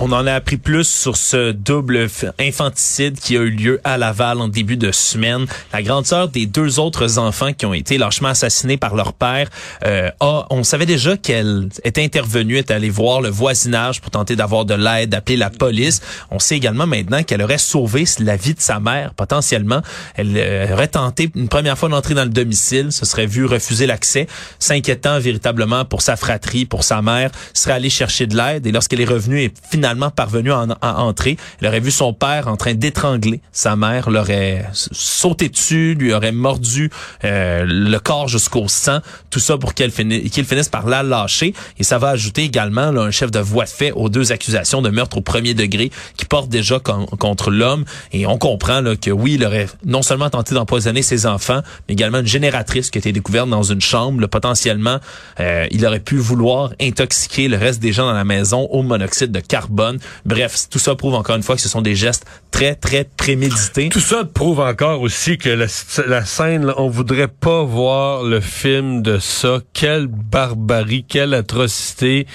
On 0.00 0.12
en 0.12 0.28
a 0.28 0.32
appris 0.34 0.58
plus 0.58 0.84
sur 0.84 1.16
ce 1.16 1.50
double 1.50 2.08
infanticide 2.38 3.18
qui 3.18 3.36
a 3.36 3.40
eu 3.40 3.50
lieu 3.50 3.80
à 3.82 3.98
Laval 3.98 4.40
en 4.40 4.46
début 4.46 4.76
de 4.76 4.92
semaine. 4.92 5.44
La 5.72 5.82
grande 5.82 6.06
sœur 6.06 6.28
des 6.28 6.46
deux 6.46 6.78
autres 6.78 7.18
enfants 7.18 7.52
qui 7.52 7.66
ont 7.66 7.74
été 7.74 7.98
lâchement 7.98 8.28
assassinés 8.28 8.76
par 8.76 8.94
leur 8.94 9.12
père 9.12 9.48
euh, 9.84 10.08
a, 10.20 10.46
on 10.50 10.62
savait 10.62 10.86
déjà 10.86 11.16
qu'elle 11.16 11.68
était 11.82 12.04
intervenue, 12.04 12.58
est 12.58 12.70
allée 12.70 12.90
voir 12.90 13.20
le 13.20 13.28
voisinage 13.28 14.00
pour 14.00 14.12
tenter 14.12 14.36
d'avoir 14.36 14.64
de 14.64 14.74
l'aide, 14.74 15.10
d'appeler 15.10 15.36
la 15.36 15.50
police. 15.50 16.00
On 16.30 16.38
sait 16.38 16.56
également 16.56 16.86
maintenant 16.86 17.24
qu'elle 17.24 17.42
aurait 17.42 17.58
sauvé 17.58 18.04
la 18.20 18.36
vie 18.36 18.54
de 18.54 18.60
sa 18.60 18.78
mère 18.78 19.14
potentiellement. 19.14 19.82
Elle 20.14 20.32
euh, 20.36 20.74
aurait 20.74 20.86
tenté 20.86 21.28
une 21.34 21.48
première 21.48 21.76
fois 21.76 21.88
d'entrer 21.88 22.14
dans 22.14 22.22
le 22.22 22.30
domicile, 22.30 22.92
se 22.92 23.04
serait 23.04 23.26
vu 23.26 23.46
refuser 23.46 23.88
l'accès, 23.88 24.28
s'inquiétant 24.60 25.18
véritablement 25.18 25.84
pour 25.84 26.02
sa 26.02 26.14
fratrie, 26.14 26.66
pour 26.66 26.84
sa 26.84 27.02
mère, 27.02 27.32
serait 27.52 27.72
allée 27.72 27.90
chercher 27.90 28.28
de 28.28 28.36
l'aide 28.36 28.64
et 28.64 28.70
lorsqu'elle 28.70 29.00
est 29.00 29.04
revenue 29.04 29.42
et 29.42 29.52
finalement 29.68 29.87
parvenue 30.14 30.52
à, 30.52 30.60
en- 30.60 30.76
à 30.82 30.94
entrer, 31.02 31.36
elle 31.60 31.68
aurait 31.68 31.80
vu 31.80 31.90
son 31.90 32.12
père 32.12 32.48
en 32.48 32.56
train 32.56 32.74
d'étrangler 32.74 33.40
sa 33.52 33.76
mère, 33.76 34.10
l'aurait 34.10 34.66
sauté 34.72 35.48
dessus, 35.48 35.94
lui 35.98 36.12
aurait 36.12 36.32
mordu 36.32 36.90
euh, 37.24 37.64
le 37.66 37.98
corps 37.98 38.28
jusqu'au 38.28 38.68
sang, 38.68 38.98
tout 39.30 39.40
ça 39.40 39.56
pour 39.58 39.74
qu'elle 39.74 39.90
finisse, 39.90 40.30
qu'il 40.30 40.44
finisse 40.44 40.68
par 40.68 40.86
la 40.86 41.02
lâcher 41.02 41.54
et 41.78 41.84
ça 41.84 41.98
va 41.98 42.08
ajouter 42.10 42.42
également 42.44 42.90
là, 42.90 43.02
un 43.02 43.10
chef 43.10 43.30
de 43.30 43.38
voie 43.40 43.64
de 43.64 43.70
fait 43.70 43.92
aux 43.92 44.08
deux 44.08 44.32
accusations 44.32 44.82
de 44.82 44.90
meurtre 44.90 45.18
au 45.18 45.20
premier 45.20 45.54
degré 45.54 45.90
qui 46.16 46.24
portent 46.24 46.48
déjà 46.48 46.78
con- 46.78 47.06
contre 47.18 47.50
l'homme 47.50 47.84
et 48.12 48.26
on 48.26 48.38
comprend 48.38 48.80
là, 48.80 48.96
que 48.96 49.10
oui, 49.10 49.34
il 49.34 49.44
aurait 49.44 49.68
non 49.84 50.02
seulement 50.02 50.30
tenté 50.30 50.54
d'empoisonner 50.54 51.02
ses 51.02 51.26
enfants, 51.26 51.60
mais 51.88 51.94
également 51.94 52.18
une 52.18 52.26
génératrice 52.26 52.90
qui 52.90 52.98
a 52.98 53.00
été 53.00 53.12
découverte 53.12 53.48
dans 53.48 53.62
une 53.62 53.80
chambre. 53.80 54.20
Là, 54.20 54.28
potentiellement, 54.28 54.98
euh, 55.40 55.66
il 55.70 55.84
aurait 55.86 56.00
pu 56.00 56.16
vouloir 56.16 56.70
intoxiquer 56.80 57.48
le 57.48 57.56
reste 57.56 57.80
des 57.80 57.92
gens 57.92 58.06
dans 58.06 58.12
la 58.12 58.24
maison 58.24 58.66
au 58.70 58.82
monoxyde 58.82 59.32
de 59.32 59.40
carbone. 59.40 59.77
Bref, 60.24 60.66
tout 60.70 60.78
ça 60.78 60.94
prouve 60.94 61.14
encore 61.14 61.36
une 61.36 61.42
fois 61.42 61.56
que 61.56 61.62
ce 61.62 61.68
sont 61.68 61.82
des 61.82 61.94
gestes 61.94 62.24
très, 62.50 62.74
très 62.74 63.04
prémédités. 63.04 63.88
Tout 63.88 64.00
ça 64.00 64.24
prouve 64.24 64.60
encore 64.60 65.00
aussi 65.00 65.38
que 65.38 65.48
la, 65.48 66.24
scène, 66.24 66.72
on 66.76 66.88
voudrait 66.88 67.28
pas 67.28 67.62
voir 67.62 68.22
le 68.24 68.40
film 68.40 69.02
de 69.02 69.18
ça. 69.18 69.60
Quelle 69.72 70.06
barbarie, 70.08 71.04
quelle 71.08 71.34
atrocité. 71.34 72.26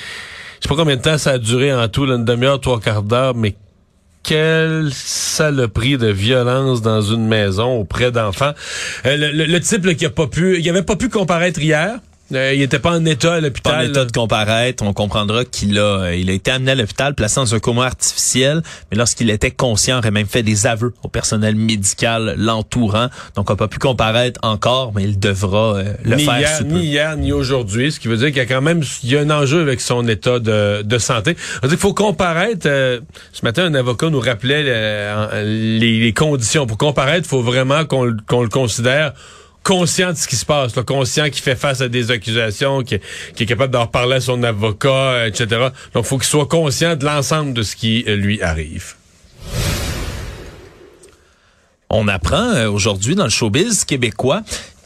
Je 0.62 0.68
sais 0.68 0.70
pas 0.70 0.76
combien 0.76 0.96
de 0.96 1.02
temps 1.02 1.18
ça 1.18 1.32
a 1.32 1.38
duré 1.38 1.74
en 1.74 1.88
tout, 1.90 2.06
là, 2.06 2.16
une 2.16 2.26
demi-heure, 2.26 2.60
trois 2.62 2.80
quarts 2.80 3.04
d'heure, 3.04 3.36
mais 3.36 3.56
quelle 4.24 4.90
saloperie 4.94 5.98
de 5.98 6.08
violence 6.08 6.82
dans 6.82 7.02
une 7.02 7.28
maison 7.28 7.78
auprès 7.78 8.10
d'enfants. 8.12 8.54
Euh, 9.06 9.18
le, 9.18 9.32
le- 9.32 9.46
le 9.46 9.60
type 9.60 9.86
là, 9.86 9.94
qui 9.96 10.06
a 10.06 10.10
pas 10.10 10.28
pu, 10.28 10.58
il 10.60 10.70
avait 10.70 10.82
pas 10.84 10.96
pu 10.96 11.10
comparaître 11.10 11.60
hier. 11.60 11.96
Euh, 12.34 12.54
il 12.54 12.62
était 12.62 12.80
pas 12.80 12.92
en 12.92 13.06
état 13.06 13.30
à 13.30 13.32
Pas 13.34 13.38
en 13.38 13.42
l'hôpital. 13.42 13.90
état 13.90 14.06
de 14.06 14.12
comparaître, 14.12 14.84
on 14.84 14.94
comprendra 14.94 15.46
qu'il 15.46 15.78
a, 15.80 15.82
euh, 16.06 16.16
il 16.16 16.30
a 16.30 16.34
été 16.34 16.52
amené 16.52 16.72
à 16.72 16.76
l'hôpital, 16.76 17.14
placé 17.16 17.40
dans 17.40 17.54
un 17.56 17.60
coma 17.60 17.86
artificiel, 17.86 18.62
mais 18.92 18.98
lorsqu'il 18.98 19.30
était 19.30 19.52
conscient, 19.52 19.98
il 19.98 20.00
aurait 20.00 20.12
même 20.12 20.28
fait 20.28 20.44
des 20.44 20.66
aveux 20.68 20.94
au 21.04 21.08
personnel 21.08 21.56
médical 21.56 22.36
l'entourant. 22.38 23.08
Donc, 23.36 23.50
on 23.50 23.54
n'a 23.54 23.58
pas 23.58 23.68
pu 23.68 23.80
comparaître 23.80 24.40
encore, 24.44 24.94
mais 24.96 25.04
il 25.04 25.20
devra 25.20 25.76
euh, 25.78 25.94
le 26.04 26.16
ni 26.16 26.24
faire 26.26 26.40
hier, 26.40 26.58
sous 26.58 26.66
peu. 26.66 26.74
ni 26.74 26.86
hier, 26.86 27.18
ni 27.18 27.32
aujourd'hui, 27.32 27.92
ce 27.92 28.00
qui 28.00 28.08
veut 28.08 28.18
dire 28.18 28.28
qu'il 28.28 28.38
y 28.38 28.42
a 28.42 28.46
quand 28.46 28.62
même 28.62 28.82
il 29.04 29.12
y 29.12 29.18
a 29.18 29.22
un 29.22 29.30
enjeu 29.30 29.62
avec 29.62 29.82
son 29.82 30.08
état 30.08 30.40
de, 30.40 30.82
de 30.82 30.98
santé. 30.98 31.36
Il 31.64 31.78
faut 31.78 31.94
comparaître. 31.94 32.68
euh, 32.68 33.00
ce 33.32 33.44
matin, 33.44 33.66
un 33.66 33.76
avocat 33.76 34.10
nous 34.10 34.20
rappelait 34.20 34.64
les, 34.64 36.00
les 36.00 36.14
conditions. 36.14 36.66
Pour 36.66 36.78
comparaître, 36.78 37.26
il 37.26 37.30
faut 37.30 37.42
vraiment 37.42 37.86
qu'on 37.86 38.06
le 38.06 38.50
considère 38.50 39.14
conscient 39.64 40.12
de 40.12 40.18
ce 40.18 40.28
qui 40.28 40.36
se 40.36 40.46
passe, 40.46 40.74
conscient 40.86 41.30
qu'il 41.30 41.42
fait 41.42 41.56
face 41.56 41.82
à 41.82 41.88
des 41.88 42.12
accusations, 42.12 42.84
qui, 42.84 42.96
est 42.96 43.46
capable 43.46 43.74
d'en 43.74 43.84
reparler 43.84 44.18
à 44.18 44.22
son 44.22 44.44
avocat, 44.44 45.28
etc. 45.28 45.70
Donc, 45.94 46.04
il 46.06 46.08
faut 46.08 46.18
qu'il 46.18 46.28
soit 46.28 46.48
conscient 46.48 46.96
de 46.96 47.06
l'ensemble 47.06 47.54
de 47.54 47.64
ce 47.64 47.76
qui 47.76 48.04
euh, 48.08 48.16
lui 48.16 48.42
arrive. 48.42 48.96
On 51.90 52.08
apprend 52.08 52.54
euh, 52.56 52.70
aujourd'hui 52.70 53.16
dans 53.16 53.26
le 53.26 53.30
showbiz 53.30 53.86
québécois 53.86 54.42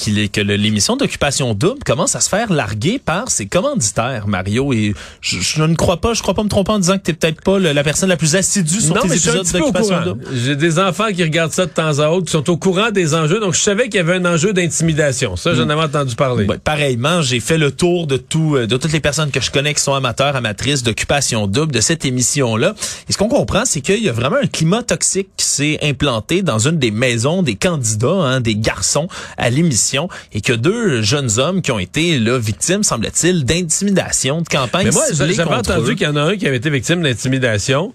est 0.05 0.27
que 0.29 0.41
l'émission 0.41 0.95
d'occupation 0.95 1.53
double 1.53 1.83
commence 1.83 2.15
à 2.15 2.19
se 2.19 2.29
faire 2.29 2.51
larguer 2.53 2.99
par 2.99 3.29
ses 3.31 3.45
commanditaires, 3.47 4.27
Mario. 4.27 4.71
Et 4.73 4.93
je, 5.21 5.39
je 5.39 5.63
ne 5.63 5.75
crois 5.75 5.97
pas, 5.97 6.13
je 6.13 6.21
crois 6.21 6.33
pas 6.33 6.43
me 6.43 6.49
tromper 6.49 6.71
en 6.73 6.79
disant 6.79 6.97
que 6.97 7.03
t'es 7.03 7.13
peut-être 7.13 7.41
pas 7.41 7.59
le- 7.59 7.71
la 7.73 7.83
personne 7.83 8.09
la 8.09 8.17
plus 8.17 8.35
assidue 8.35 8.79
sur 8.81 8.95
non, 8.95 9.01
tes 9.01 9.07
mais 9.09 9.15
épisodes 9.15 9.45
d'occupation 9.51 10.01
double. 10.03 10.23
J'ai 10.33 10.55
des 10.55 10.79
enfants 10.79 11.07
qui 11.13 11.23
regardent 11.23 11.51
ça 11.51 11.65
de 11.65 11.71
temps 11.71 11.99
à 11.99 12.09
autre, 12.09 12.25
qui 12.25 12.31
sont 12.31 12.49
au 12.49 12.57
courant 12.57 12.91
des 12.91 13.15
enjeux. 13.15 13.39
Donc, 13.39 13.53
je 13.55 13.59
savais 13.61 13.85
qu'il 13.85 13.95
y 13.95 13.99
avait 13.99 14.15
un 14.15 14.25
enjeu 14.25 14.53
d'intimidation. 14.53 15.35
Ça, 15.35 15.53
j'en 15.55 15.69
avais 15.69 15.81
entendu 15.83 16.15
parler. 16.15 16.45
Ouais, 16.45 16.57
pareillement, 16.57 17.21
j'ai 17.21 17.39
fait 17.39 17.57
le 17.57 17.71
tour 17.71 18.07
de 18.07 18.17
tout, 18.17 18.55
euh, 18.55 18.67
de 18.67 18.77
toutes 18.77 18.91
les 18.93 18.99
personnes 18.99 19.31
que 19.31 19.41
je 19.41 19.51
connais 19.51 19.73
qui 19.73 19.81
sont 19.81 19.93
amateurs, 19.93 20.35
amatrices 20.35 20.83
d'occupation 20.83 21.47
double 21.47 21.71
de 21.73 21.81
cette 21.81 22.05
émission-là. 22.05 22.73
Et 23.09 23.13
ce 23.13 23.17
qu'on 23.17 23.29
comprend, 23.29 23.63
c'est 23.65 23.81
qu'il 23.81 24.03
y 24.03 24.09
a 24.09 24.13
vraiment 24.13 24.37
un 24.41 24.47
climat 24.47 24.83
toxique 24.83 25.29
qui 25.37 25.45
s'est 25.45 25.79
implanté 25.81 26.41
dans 26.43 26.59
une 26.59 26.77
des 26.77 26.91
maisons 26.91 27.41
des 27.43 27.55
candidats, 27.55 28.07
hein, 28.09 28.41
des 28.41 28.55
garçons 28.55 29.07
à 29.37 29.49
l'émission, 29.49 29.86
et 30.33 30.41
que 30.41 30.53
deux 30.53 31.01
jeunes 31.01 31.39
hommes 31.39 31.61
qui 31.61 31.71
ont 31.71 31.79
été 31.79 32.19
là 32.19 32.37
victimes, 32.37 32.83
semble-t-il, 32.83 33.45
d'intimidation, 33.45 34.41
de 34.41 34.47
campagne 34.47 34.85
Mais 34.87 34.91
moi, 34.91 35.03
j'avais 35.11 35.41
entendu 35.43 35.95
qu'il 35.95 36.05
y 36.07 36.09
en 36.09 36.15
a 36.15 36.21
un 36.21 36.37
qui 36.37 36.47
avait 36.47 36.57
été 36.57 36.69
victime 36.69 37.01
d'intimidation, 37.01 37.93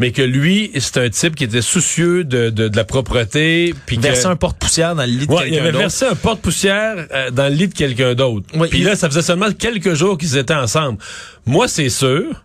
mais 0.00 0.12
que 0.12 0.22
lui, 0.22 0.70
c'est 0.78 0.96
un 0.98 1.08
type 1.10 1.34
qui 1.34 1.44
était 1.44 1.60
soucieux 1.62 2.22
de, 2.24 2.50
de, 2.50 2.68
de 2.68 2.76
la 2.76 2.84
propreté. 2.84 3.74
Puis 3.86 3.96
que- 3.96 4.02
Versé 4.02 4.26
un 4.26 4.36
porte-poussière 4.36 4.94
dans 4.94 5.02
le 5.04 5.08
lit 5.10 5.26
de 5.26 5.32
Ouais, 5.32 5.38
il 5.46 5.50
quelqu'un 5.50 5.60
avait 5.62 5.72
d'autre. 5.72 5.78
versé 5.80 6.04
un 6.06 6.14
porte-poussière 6.14 7.06
euh, 7.12 7.30
dans 7.32 7.48
le 7.48 7.54
lit 7.54 7.66
de 7.68 7.74
quelqu'un 7.74 8.14
d'autre. 8.14 8.46
Puis 8.70 8.78
il- 8.80 8.84
là, 8.84 8.94
ça 8.94 9.08
faisait 9.08 9.22
seulement 9.22 9.50
quelques 9.52 9.94
jours 9.94 10.16
qu'ils 10.16 10.36
étaient 10.36 10.54
ensemble. 10.54 10.98
Moi, 11.46 11.66
c'est 11.66 11.88
sûr 11.88 12.44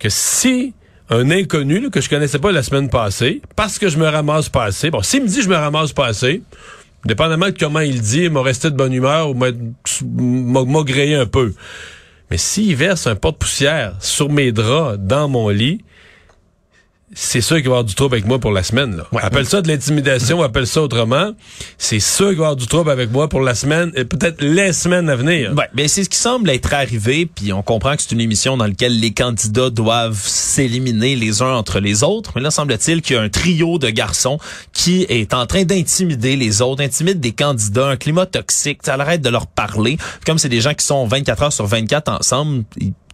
que 0.00 0.08
si 0.08 0.72
un 1.10 1.30
inconnu 1.30 1.80
là, 1.80 1.90
que 1.90 2.00
je 2.00 2.08
connaissais 2.08 2.38
pas 2.38 2.52
la 2.52 2.62
semaine 2.62 2.88
passée, 2.88 3.40
parce 3.56 3.78
que 3.78 3.88
je 3.88 3.96
me 3.98 4.06
ramasse 4.08 4.48
pas 4.48 4.64
assez, 4.64 4.90
bon, 4.90 5.02
s'il 5.02 5.22
me 5.22 5.28
dit 5.28 5.42
je 5.42 5.48
me 5.48 5.56
ramasse 5.56 5.92
pas 5.92 6.06
assez, 6.06 6.42
dépendamment 7.04 7.46
de 7.46 7.56
comment 7.58 7.80
il 7.80 8.00
dit, 8.00 8.24
il 8.24 8.30
m'a 8.30 8.42
resté 8.42 8.70
de 8.70 8.76
bonne 8.76 8.92
humeur 8.92 9.30
ou 9.30 9.34
m'a 9.34 10.82
grillé 10.82 11.14
un 11.14 11.26
peu. 11.26 11.54
Mais 12.30 12.36
s'il 12.36 12.76
verse 12.76 13.06
un 13.06 13.16
porte-poussière 13.16 13.94
sur 14.00 14.30
mes 14.30 14.52
draps 14.52 14.98
dans 14.98 15.28
mon 15.28 15.48
lit, 15.48 15.82
c'est 17.12 17.40
sûr 17.40 17.56
qu'il 17.56 17.64
va 17.64 17.70
y 17.70 17.72
avoir 17.72 17.84
du 17.84 17.94
trouble 17.94 18.14
avec 18.14 18.26
moi 18.26 18.38
pour 18.38 18.52
la 18.52 18.62
semaine. 18.62 18.96
Là. 18.96 19.04
Appelle 19.20 19.46
ça 19.46 19.62
de 19.62 19.68
l'intimidation, 19.68 20.42
appelle 20.44 20.66
ça 20.66 20.80
autrement. 20.80 21.32
C'est 21.76 21.98
sûr 21.98 22.28
qu'il 22.28 22.36
va 22.36 22.42
y 22.42 22.46
avoir 22.46 22.56
du 22.56 22.68
trouble 22.68 22.90
avec 22.90 23.10
moi 23.10 23.28
pour 23.28 23.40
la 23.40 23.54
semaine 23.56 23.90
et 23.96 24.04
peut-être 24.04 24.40
les 24.42 24.72
semaines 24.72 25.08
à 25.08 25.16
venir. 25.16 25.52
Ouais, 25.56 25.68
ben 25.74 25.88
c'est 25.88 26.04
ce 26.04 26.08
qui 26.08 26.18
semble 26.18 26.48
être 26.50 26.72
arrivé, 26.72 27.26
puis 27.26 27.52
on 27.52 27.62
comprend 27.62 27.96
que 27.96 28.02
c'est 28.02 28.12
une 28.12 28.20
émission 28.20 28.56
dans 28.56 28.66
laquelle 28.66 28.98
les 29.00 29.12
candidats 29.12 29.70
doivent 29.70 30.20
s'éliminer 30.22 31.16
les 31.16 31.42
uns 31.42 31.54
entre 31.54 31.80
les 31.80 32.04
autres. 32.04 32.32
Mais 32.36 32.42
là, 32.42 32.52
semble-t-il 32.52 33.02
qu'il 33.02 33.16
y 33.16 33.18
a 33.18 33.22
un 33.22 33.28
trio 33.28 33.78
de 33.78 33.90
garçons 33.90 34.38
qui 34.72 35.04
est 35.08 35.34
en 35.34 35.46
train 35.46 35.64
d'intimider 35.64 36.36
les 36.36 36.62
autres, 36.62 36.82
intimide 36.82 37.18
des 37.18 37.32
candidats, 37.32 37.88
un 37.88 37.96
climat 37.96 38.26
toxique. 38.26 38.80
Ça 38.84 38.94
arrête 38.94 39.20
de 39.20 39.30
leur 39.30 39.48
parler. 39.48 39.98
Comme 40.24 40.38
c'est 40.38 40.48
des 40.48 40.60
gens 40.60 40.74
qui 40.74 40.86
sont 40.86 41.06
24 41.06 41.42
heures 41.42 41.52
sur 41.52 41.66
24 41.66 42.12
ensemble, 42.12 42.64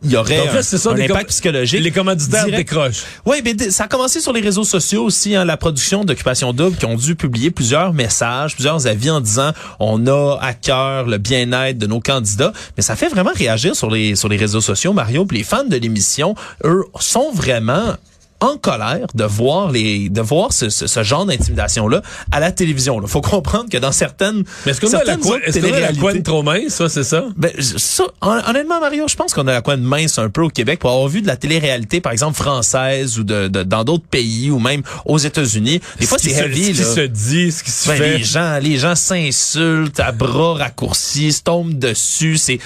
il 0.03 0.11
y 0.11 0.17
aurait 0.17 0.37
Donc 0.37 0.53
là, 0.53 0.59
un, 0.59 0.63
ça, 0.63 0.91
impact 0.91 1.31
psychologique. 1.31 1.81
Les 1.81 1.91
commanditaires 1.91 2.45
direct. 2.45 2.69
décrochent. 2.69 3.05
Oui, 3.25 3.39
mais 3.45 3.71
ça 3.71 3.85
a 3.85 3.89
commencé 3.89 4.21
sur 4.21 4.33
les 4.33 4.41
réseaux 4.41 4.65
sociaux 4.65 5.05
aussi, 5.05 5.35
hein, 5.35 5.45
la 5.45 5.57
production 5.57 6.05
d'Occupation 6.05 6.53
Double 6.53 6.77
qui 6.77 6.85
ont 6.85 6.97
dû 6.97 7.17
publier 7.17 7.51
plusieurs 7.51 7.93
messages, 7.93 8.55
plusieurs 8.55 8.87
avis 8.87 9.11
en 9.11 9.21
disant 9.21 9.53
on 9.81 10.07
a 10.07 10.39
à 10.41 10.53
cœur 10.53 11.07
le 11.07 11.19
bien-être 11.19 11.79
de 11.79 11.87
nos 11.87 12.01
candidats. 12.01 12.53
Mais 12.77 12.83
ça 12.83 12.95
fait 12.95 13.09
vraiment 13.09 13.33
réagir 13.35 13.75
sur 13.75 13.91
les 13.91 14.17
sur 14.17 14.29
les 14.29 14.37
réseaux 14.37 14.61
sociaux, 14.61 14.93
Mario. 14.93 15.25
Puis 15.25 15.39
les 15.39 15.45
fans 15.45 15.65
de 15.65 15.77
l'émission, 15.77 16.35
eux, 16.65 16.85
sont 17.01 17.33
vraiment 17.33 17.95
en 18.41 18.57
colère 18.59 19.07
de 19.15 19.25
voir 19.25 19.71
les 19.71 20.09
de 20.09 20.21
voir 20.21 20.53
ce, 20.53 20.69
ce, 20.69 20.87
ce 20.87 21.03
genre 21.03 21.25
d'intimidation 21.27 21.89
là 21.89 22.03
à 22.33 22.41
la 22.41 22.53
télévision. 22.53 23.01
Il 23.03 23.09
faut 23.09 23.21
comprendre 23.21 23.71
que 23.71 23.79
dans 23.79 23.93
certaines 23.93 24.45
Mais 24.65 24.73
est-ce 24.73 24.81
qu'on 24.81 24.93
a 24.93 25.05
la 25.05 25.17
coin, 25.17 25.39
est-ce 25.45 25.59
qu'on 25.61 25.73
a 25.73 25.81
la 25.81 25.93
coin 25.93 26.21
trop 26.21 26.43
mince, 26.43 26.69
ça, 26.75 26.89
c'est 26.89 27.05
ça? 27.05 27.25
ben, 27.37 27.51
ça, 27.61 28.05
hon- 28.23 28.43
honnêtement, 28.49 28.81
Mario, 28.81 29.07
je 29.09 29.17
pense 29.17 29.33
qu'on 29.35 29.47
a 29.47 29.53
la 29.53 29.63
coin 29.63 29.77
de 29.77 29.83
mince 29.83 30.19
un 30.19 30.29
peu 30.29 30.43
au 30.43 30.49
Québec 30.51 30.79
pour 30.81 30.91
avoir 30.91 31.09
vu 31.09 31.23
de 31.23 31.27
la 31.27 31.37
télé-réalité, 31.37 32.01
par 32.01 32.13
exemple, 32.13 32.37
française 32.37 33.19
ou 33.19 33.25
de, 33.25 33.49
de- 33.49 33.63
dans 33.63 33.85
d'autres 33.85 34.07
pays 34.07 34.51
ou 34.51 34.59
même 34.59 34.83
aux 35.05 35.19
États-Unis. 35.19 35.81
Des 35.99 36.07
fois, 36.07 36.19
c'est 36.21 36.31
se- 36.31 36.43
heavy, 36.43 36.67
Ce 36.67 36.71
qui 36.73 36.79
là. 36.83 36.95
se 36.95 37.01
dit, 37.01 37.53
ce 37.53 37.63
qui 37.63 37.71
se 37.71 37.89
Ben, 37.89 37.97
fait. 37.97 38.19
les 38.19 38.25
gens, 38.25 38.59
les 38.61 38.79
gens 38.79 38.95
s'insultent 38.95 40.01
à 40.01 40.13
bras 40.13 40.55
raccourcis, 40.55 41.33
se 41.33 41.43
tombent 41.43 41.79
dessus. 41.79 42.37
C'est, 42.39 42.59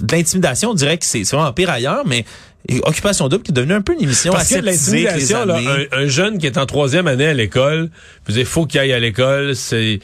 de 0.00 0.14
l'intimidation. 0.16 0.70
On 0.70 0.74
dirait 0.74 0.98
que 0.98 1.04
c'est 1.04 1.22
vraiment 1.24 1.52
pire 1.52 1.70
ailleurs, 1.70 2.02
mais 2.06 2.24
et 2.68 2.80
Occupation 2.84 3.28
double 3.28 3.42
qui 3.44 3.52
est 3.52 3.54
devenue 3.54 3.74
un 3.74 3.82
peu 3.82 3.92
une 3.92 4.02
émission 4.02 4.32
Parce 4.32 4.48
que 4.48 4.56
l'intimidation, 4.58 5.48
un, 5.48 5.84
un 5.92 6.06
jeune 6.06 6.38
qui 6.38 6.46
est 6.46 6.58
en 6.58 6.66
troisième 6.66 7.06
année 7.06 7.26
à 7.26 7.34
l'école, 7.34 7.90
il 8.28 8.44
faut 8.44 8.66
qu'il 8.66 8.80
aille 8.80 8.92
à 8.92 8.98
l'école, 8.98 9.54
c'est... 9.54 10.00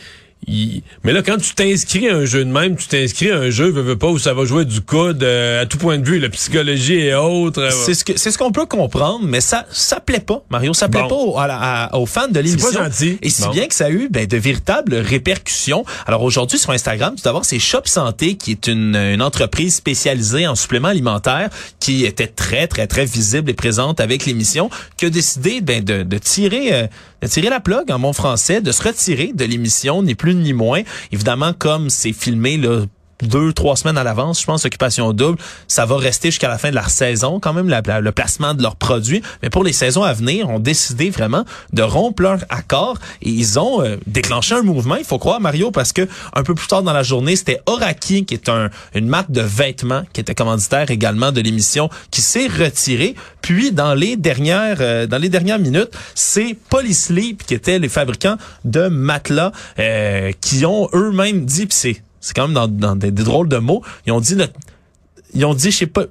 il- 0.46 0.82
Mais 1.04 1.12
là, 1.12 1.22
quand 1.22 1.36
tu 1.38 1.54
t'inscris 1.54 2.08
à 2.08 2.16
un 2.16 2.24
jeu 2.24 2.44
de 2.44 2.50
même, 2.50 2.76
tu 2.76 2.86
t'inscris 2.88 3.30
à 3.30 3.36
un 3.38 3.50
jeu, 3.50 3.70
veux, 3.70 3.82
veux 3.82 3.96
pas, 3.98 4.08
où 4.08 4.18
ça 4.18 4.34
va 4.34 4.44
jouer 4.44 4.64
du 4.64 4.80
coude 4.80 5.22
euh, 5.22 5.62
à 5.62 5.66
tout 5.66 5.78
point 5.78 5.98
de 5.98 6.04
vue, 6.06 6.18
la 6.18 6.28
psychologie 6.28 6.94
et 6.98 7.14
autres. 7.14 7.60
euh, 7.62 7.70
C'est 7.70 7.94
ce 7.94 8.04
que 8.04 8.16
c'est 8.16 8.30
ce 8.30 8.38
qu'on 8.38 8.52
peut 8.52 8.66
comprendre, 8.66 9.20
mais 9.24 9.40
ça 9.40 9.66
ça 9.70 10.00
plaît 10.00 10.20
pas, 10.20 10.42
Mario. 10.50 10.74
Ça 10.74 10.88
plaît 10.88 11.02
Bon. 11.02 11.08
pas 11.08 11.14
aux, 11.14 11.38
à 11.38 11.44
à- 11.44 11.96
aux 11.96 12.06
fans 12.06 12.28
de 12.28 12.40
l'émission. 12.40 12.70
pas 12.72 12.84
gentil. 12.84 13.18
Et 13.22 13.30
si 13.30 13.42
Bon. 13.42 13.50
bien 13.50 13.66
que 13.68 13.74
ça 13.74 13.86
a 13.86 13.90
eu 13.90 14.08
ben, 14.10 14.26
de 14.26 14.36
véritables 14.36 14.94
répercussions. 14.96 15.84
Alors 16.06 16.22
aujourd'hui 16.22 16.58
sur 16.58 16.70
Instagram, 16.70 17.14
tout 17.16 17.22
d'abord 17.22 17.44
c'est 17.44 17.58
Shop 17.58 17.82
Santé 17.84 18.34
qui 18.36 18.50
est 18.52 18.66
une, 18.66 18.96
une 18.96 19.22
entreprise 19.22 19.74
spécialisée 19.76 20.46
en 20.46 20.54
suppléments 20.54 20.88
alimentaires 20.88 21.50
qui 21.80 22.04
était 22.04 22.26
très 22.26 22.66
très 22.66 22.86
très 22.86 23.04
visible 23.04 23.50
et 23.50 23.54
présente 23.54 24.00
avec 24.00 24.26
l'émission, 24.26 24.70
qui 24.96 25.06
a 25.06 25.10
décidé 25.10 25.60
ben, 25.60 25.82
de, 25.84 26.02
de 26.02 26.18
tirer 26.18 26.72
euh, 26.74 26.86
de 27.22 27.28
tirer 27.28 27.50
la 27.50 27.60
plug 27.60 27.88
en 27.92 28.00
bon 28.00 28.12
français, 28.12 28.60
de 28.60 28.72
se 28.72 28.82
retirer 28.82 29.30
de 29.32 29.44
l'émission, 29.44 30.02
ni 30.02 30.16
plus 30.16 30.31
ni 30.40 30.52
moins. 30.52 30.82
Évidemment, 31.10 31.52
comme 31.52 31.90
c'est 31.90 32.12
filmé 32.12 32.56
là 32.56 32.84
deux, 33.22 33.52
trois 33.52 33.76
semaines 33.76 33.98
à 33.98 34.04
l'avance, 34.04 34.40
je 34.40 34.46
pense, 34.46 34.64
Occupation 34.64 35.12
Double, 35.12 35.38
ça 35.68 35.86
va 35.86 35.96
rester 35.96 36.30
jusqu'à 36.30 36.48
la 36.48 36.58
fin 36.58 36.70
de 36.70 36.74
la 36.74 36.88
saison, 36.88 37.40
quand 37.40 37.52
même, 37.52 37.68
le 37.68 38.12
placement 38.12 38.54
de 38.54 38.62
leurs 38.62 38.76
produits. 38.76 39.22
Mais 39.42 39.50
pour 39.50 39.64
les 39.64 39.72
saisons 39.72 40.02
à 40.02 40.12
venir, 40.12 40.48
on 40.48 40.58
décidé 40.58 41.10
vraiment 41.10 41.44
de 41.72 41.82
rompre 41.82 42.22
leur 42.22 42.38
accord 42.48 42.98
et 43.22 43.30
ils 43.30 43.58
ont 43.58 43.82
euh, 43.82 43.96
déclenché 44.06 44.54
un 44.54 44.62
mouvement, 44.62 44.96
il 44.96 45.04
faut 45.04 45.18
croire, 45.18 45.40
Mario, 45.40 45.70
parce 45.70 45.92
que 45.92 46.08
un 46.34 46.42
peu 46.42 46.54
plus 46.54 46.66
tard 46.66 46.82
dans 46.82 46.92
la 46.92 47.02
journée, 47.02 47.36
c'était 47.36 47.60
Oraki, 47.66 48.24
qui 48.24 48.34
est 48.34 48.48
un, 48.48 48.70
une 48.94 49.06
marque 49.06 49.30
de 49.30 49.40
vêtements, 49.40 50.02
qui 50.12 50.20
était 50.20 50.34
commanditaire 50.34 50.90
également 50.90 51.32
de 51.32 51.40
l'émission, 51.40 51.88
qui 52.10 52.20
s'est 52.20 52.46
retiré. 52.46 53.14
Puis, 53.40 53.72
dans 53.72 53.94
les 53.94 54.16
dernières, 54.16 54.78
euh, 54.80 55.06
dans 55.06 55.18
les 55.18 55.28
dernières 55.28 55.58
minutes, 55.58 55.90
c'est 56.14 56.56
Polysleep, 56.68 57.44
qui 57.44 57.54
étaient 57.54 57.78
les 57.78 57.88
fabricants 57.88 58.36
de 58.64 58.88
matelas, 58.88 59.52
euh, 59.78 60.32
qui 60.40 60.64
ont 60.64 60.88
eux-mêmes 60.92 61.44
dit, 61.44 61.66
c'est 61.70 62.02
c'est 62.22 62.32
quand 62.34 62.48
même 62.48 62.54
dans, 62.54 62.68
dans 62.68 62.96
des, 62.96 63.10
des 63.10 63.22
drôles 63.24 63.48
de 63.48 63.58
mots. 63.58 63.82
Ils 64.06 64.12
ont 64.12 64.20
dit, 64.20 64.34
notre- 64.36 64.54
ils 65.34 65.44
ont 65.44 65.52
dit, 65.54 65.70
je 65.70 65.76
sais 65.76 65.86
pas. 65.86 66.04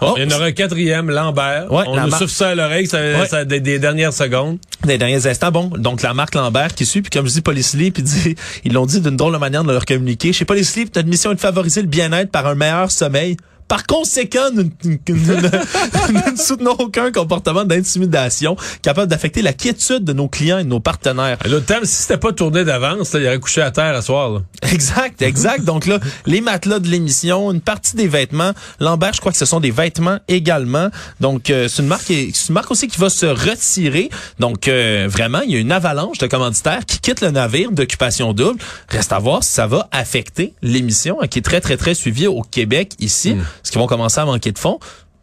Oh, 0.00 0.14
Il 0.16 0.22
y 0.22 0.26
en 0.26 0.34
aura 0.34 0.46
un 0.46 0.52
quatrième, 0.52 1.10
Lambert. 1.10 1.70
Ouais, 1.70 1.84
On 1.86 2.00
nous 2.06 2.10
souffle 2.10 2.28
ça 2.32 2.48
à 2.48 2.54
l'oreille, 2.54 2.86
ça, 2.86 2.98
Ouais. 2.98 3.26
ça 3.28 3.44
des, 3.44 3.60
des 3.60 3.78
dernières 3.78 4.14
secondes. 4.14 4.58
des 4.84 4.96
derniers 4.96 5.26
instants, 5.26 5.50
bon, 5.52 5.66
donc 5.68 6.00
la 6.02 6.14
marque 6.14 6.34
Lambert 6.34 6.74
qui 6.74 6.86
suit, 6.86 7.02
puis 7.02 7.10
comme 7.10 7.26
je 7.28 7.32
dis, 7.34 7.40
Polysleep, 7.42 7.98
ils, 7.98 8.04
dit, 8.04 8.34
ils 8.64 8.72
l'ont 8.72 8.86
dit 8.86 9.00
d'une 9.02 9.16
drôle 9.16 9.34
de 9.34 9.38
manière 9.38 9.64
de 9.64 9.72
leur 9.72 9.84
communiquer. 9.84 10.32
Chez 10.32 10.46
Polysleep, 10.46 10.96
notre 10.96 11.08
mission 11.08 11.30
est 11.30 11.34
de 11.34 11.40
favoriser 11.40 11.82
le 11.82 11.88
bien-être 11.88 12.30
par 12.30 12.46
un 12.46 12.54
meilleur 12.54 12.90
sommeil. 12.90 13.36
Par 13.68 13.84
conséquent, 13.86 14.50
nous, 14.54 14.70
nous- 14.84 14.98
nous 15.08 15.40
ne- 15.42 16.36
soutenons 16.36 16.76
aucun 16.78 17.10
comportement 17.10 17.64
d'intimidation 17.64 18.56
capable 18.82 19.08
d'affecter 19.08 19.42
la 19.42 19.52
quiétude 19.52 20.04
de 20.04 20.12
nos 20.12 20.28
clients 20.28 20.58
et 20.58 20.64
de 20.64 20.68
nos 20.68 20.80
partenaires. 20.80 21.38
L'autre 21.46 21.66
temps, 21.66 21.80
si 21.82 21.94
c'était 22.02 22.16
pas 22.18 22.32
tourné 22.32 22.64
d'avance, 22.64 23.10
il 23.14 23.26
aurait 23.26 23.38
couché 23.40 23.62
à 23.62 23.70
terre 23.70 23.94
à 23.96 24.02
soir. 24.02 24.30
là. 24.30 24.40
Exact, 24.70 25.20
exact. 25.22 25.64
Donc 25.64 25.86
là, 25.86 25.98
les 26.26 26.40
matelas 26.40 26.78
de 26.78 26.88
l'émission, 26.88 27.50
une 27.52 27.60
partie 27.60 27.96
des 27.96 28.08
vêtements. 28.08 28.52
Lambert, 28.80 29.12
je 29.14 29.20
crois 29.20 29.32
que 29.32 29.38
ce 29.38 29.46
sont 29.46 29.60
des 29.60 29.70
vêtements 29.70 30.18
également. 30.28 30.88
Donc 31.20 31.50
euh, 31.50 31.68
c'est 31.68 31.82
une 31.82 31.88
marque, 31.88 32.04
c'est 32.06 32.48
une 32.48 32.54
marque 32.54 32.70
aussi 32.70 32.88
qui 32.88 32.98
va 32.98 33.08
se 33.10 33.26
retirer. 33.26 34.10
Donc 34.38 34.68
euh, 34.68 35.06
vraiment, 35.10 35.40
il 35.40 35.50
y 35.52 35.56
a 35.56 35.58
une 35.58 35.72
avalanche 35.72 36.18
de 36.18 36.26
commanditaires 36.26 36.84
qui 36.86 37.00
quittent 37.00 37.20
le 37.20 37.30
navire 37.30 37.72
d'occupation 37.72 38.32
double. 38.32 38.60
Reste 38.88 39.12
à 39.12 39.18
voir 39.18 39.42
si 39.42 39.52
ça 39.52 39.66
va 39.66 39.88
affecter 39.92 40.54
l'émission, 40.62 41.18
hein, 41.20 41.26
qui 41.26 41.38
est 41.40 41.42
très 41.42 41.60
très 41.60 41.76
très 41.76 41.94
suivie 41.94 42.26
au 42.26 42.42
Québec 42.42 42.92
ici. 43.00 43.36
Est-ce 43.62 43.70
qu'ils 43.72 43.80
vont 43.80 43.86
commencer 43.86 44.20
à 44.20 44.24
manquer 44.24 44.52
de 44.52 44.58
fonds 44.58 44.78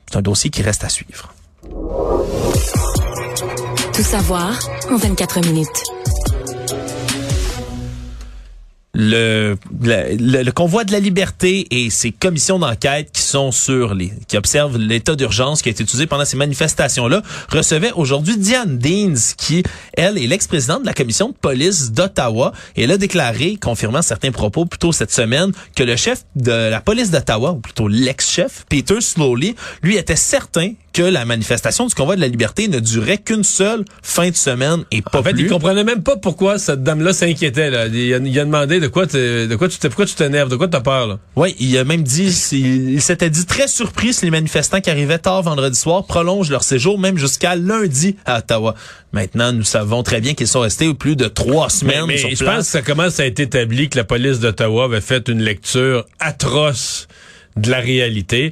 C'est 0.10 0.18
un 0.18 0.22
dossier 0.22 0.50
qui 0.50 0.62
reste 0.62 0.84
à 0.84 0.90
suivre. 0.90 1.34
Tout 3.94 4.04
savoir 4.04 4.58
en 4.90 4.98
24 4.98 5.42
minutes. 5.46 5.93
Le, 8.96 10.52
convoi 10.52 10.84
de 10.84 10.92
la 10.92 11.00
liberté 11.00 11.68
et 11.72 11.90
ses 11.90 12.12
commissions 12.12 12.60
d'enquête 12.60 13.10
qui 13.12 13.24
sont 13.24 13.52
sur 13.52 13.96
les 13.96 14.14
qui 14.28 14.38
observent 14.38 14.78
l'état 14.78 15.16
d'urgence 15.16 15.64
qui 15.64 15.70
a 15.70 15.72
été 15.72 15.84
utilisé 15.84 16.06
pendant 16.06 16.26
ces 16.26 16.38
manifestations 16.38 17.08
là 17.08 17.24
recevaient 17.50 17.92
aujourd'hui 17.94 18.38
Diane 18.38 18.78
Deans 18.78 19.34
qui 19.36 19.64
elle 19.94 20.20
est 20.20 20.28
l'ex-présidente 20.28 20.82
de 20.82 20.86
la 20.86 20.94
commission 20.94 21.30
de 21.30 21.34
police 21.34 21.92
d'Ottawa 21.92 22.54
et 22.76 22.84
elle 22.84 22.92
a 22.92 22.98
déclaré 22.98 23.58
confirmant 23.60 24.04
certains 24.04 24.32
propos 24.32 24.66
plus 24.66 24.78
tôt 24.78 24.92
cette 24.92 25.12
semaine 25.12 25.52
que 25.76 25.84
le 25.84 25.96
chef 25.96 26.24
de 26.36 26.52
la 26.52 26.80
police 26.80 27.10
d'Ottawa 27.10 27.52
ou 27.54 27.60
plutôt 27.60 27.88
l'ex-chef 27.88 28.66
Peter 28.70 29.02
Slowly 29.02 29.56
lui 29.82 29.98
était 29.98 30.16
certain 30.16 30.74
que 30.94 31.02
la 31.02 31.26
manifestation 31.26 31.88
du 31.88 31.94
convoi 31.96 32.16
de 32.16 32.22
la 32.22 32.28
liberté 32.28 32.68
ne 32.68 32.80
durait 32.80 33.18
qu'une 33.18 33.44
seule 33.44 33.84
fin 34.02 34.30
de 34.30 34.36
semaine 34.36 34.84
et 34.92 35.02
pas 35.02 35.20
En 35.20 35.24
fait, 35.24 35.34
plus. 35.34 35.44
il 35.44 35.50
comprenait 35.50 35.84
même 35.84 36.04
pas 36.04 36.18
pourquoi 36.18 36.60
cette 36.60 36.84
dame-là 36.84 37.14
s'inquiétait. 37.14 37.70
Là. 37.72 37.88
Il, 37.88 38.14
a, 38.14 38.18
il 38.18 38.40
a 38.40 38.46
demandé 38.46 38.80
de 38.80 38.88
quoi, 38.88 39.06
de 39.08 39.56
quoi 39.56 39.68
tu 39.68 39.78
pourquoi 39.80 40.06
tu 40.06 40.14
t'énerves, 40.16 40.50
de 40.50 40.56
quoi 40.56 40.68
t'as 40.68 40.82
peur. 40.82 41.08
Là? 41.08 41.20
Oui, 41.36 41.56
il 41.60 41.76
a 41.78 41.84
même 41.84 42.04
dit, 42.04 42.28
il, 42.52 42.92
il 42.94 43.02
s'était 43.02 43.30
dit 43.30 43.46
très 43.46 43.68
surpris 43.68 44.14
si 44.14 44.26
les 44.26 44.32
manifestants 44.32 44.82
qui 44.82 44.90
arrivaient 44.90 45.18
tard 45.18 45.42
vendredi 45.42 45.78
soir 45.78 46.06
prolongent 46.06 46.52
leur 46.52 46.64
séjour 46.64 47.00
même 47.00 47.18
jusqu'à 47.18 47.56
lundi 47.56 48.16
à 48.26 48.38
Ottawa. 48.40 48.76
Maintenant, 49.14 49.52
nous 49.52 49.64
savons 49.64 50.04
très 50.04 50.22
bien 50.22 50.34
qu'ils 50.36 50.48
sont 50.48 50.60
restés 50.62 50.94
plus 50.94 51.16
de 51.16 51.28
trois 51.28 51.66
Mais, 51.68 51.70
semaines 51.72 52.06
mais 52.08 52.18
sur 52.18 52.30
je 52.30 52.36
place. 52.38 52.56
pense 52.56 52.66
que 52.66 52.72
ça 52.72 52.82
commence 52.84 53.20
à 53.20 53.26
être 53.26 53.40
établi 53.40 53.90
que 53.90 53.98
la 53.98 54.04
police 54.04 54.40
d'Ottawa 54.40 54.86
avait 54.86 55.02
fait 55.02 55.28
une 55.28 55.42
lecture 55.42 56.06
atroce 56.20 57.08
de 57.58 57.70
la 57.70 57.80
réalité. 57.80 58.52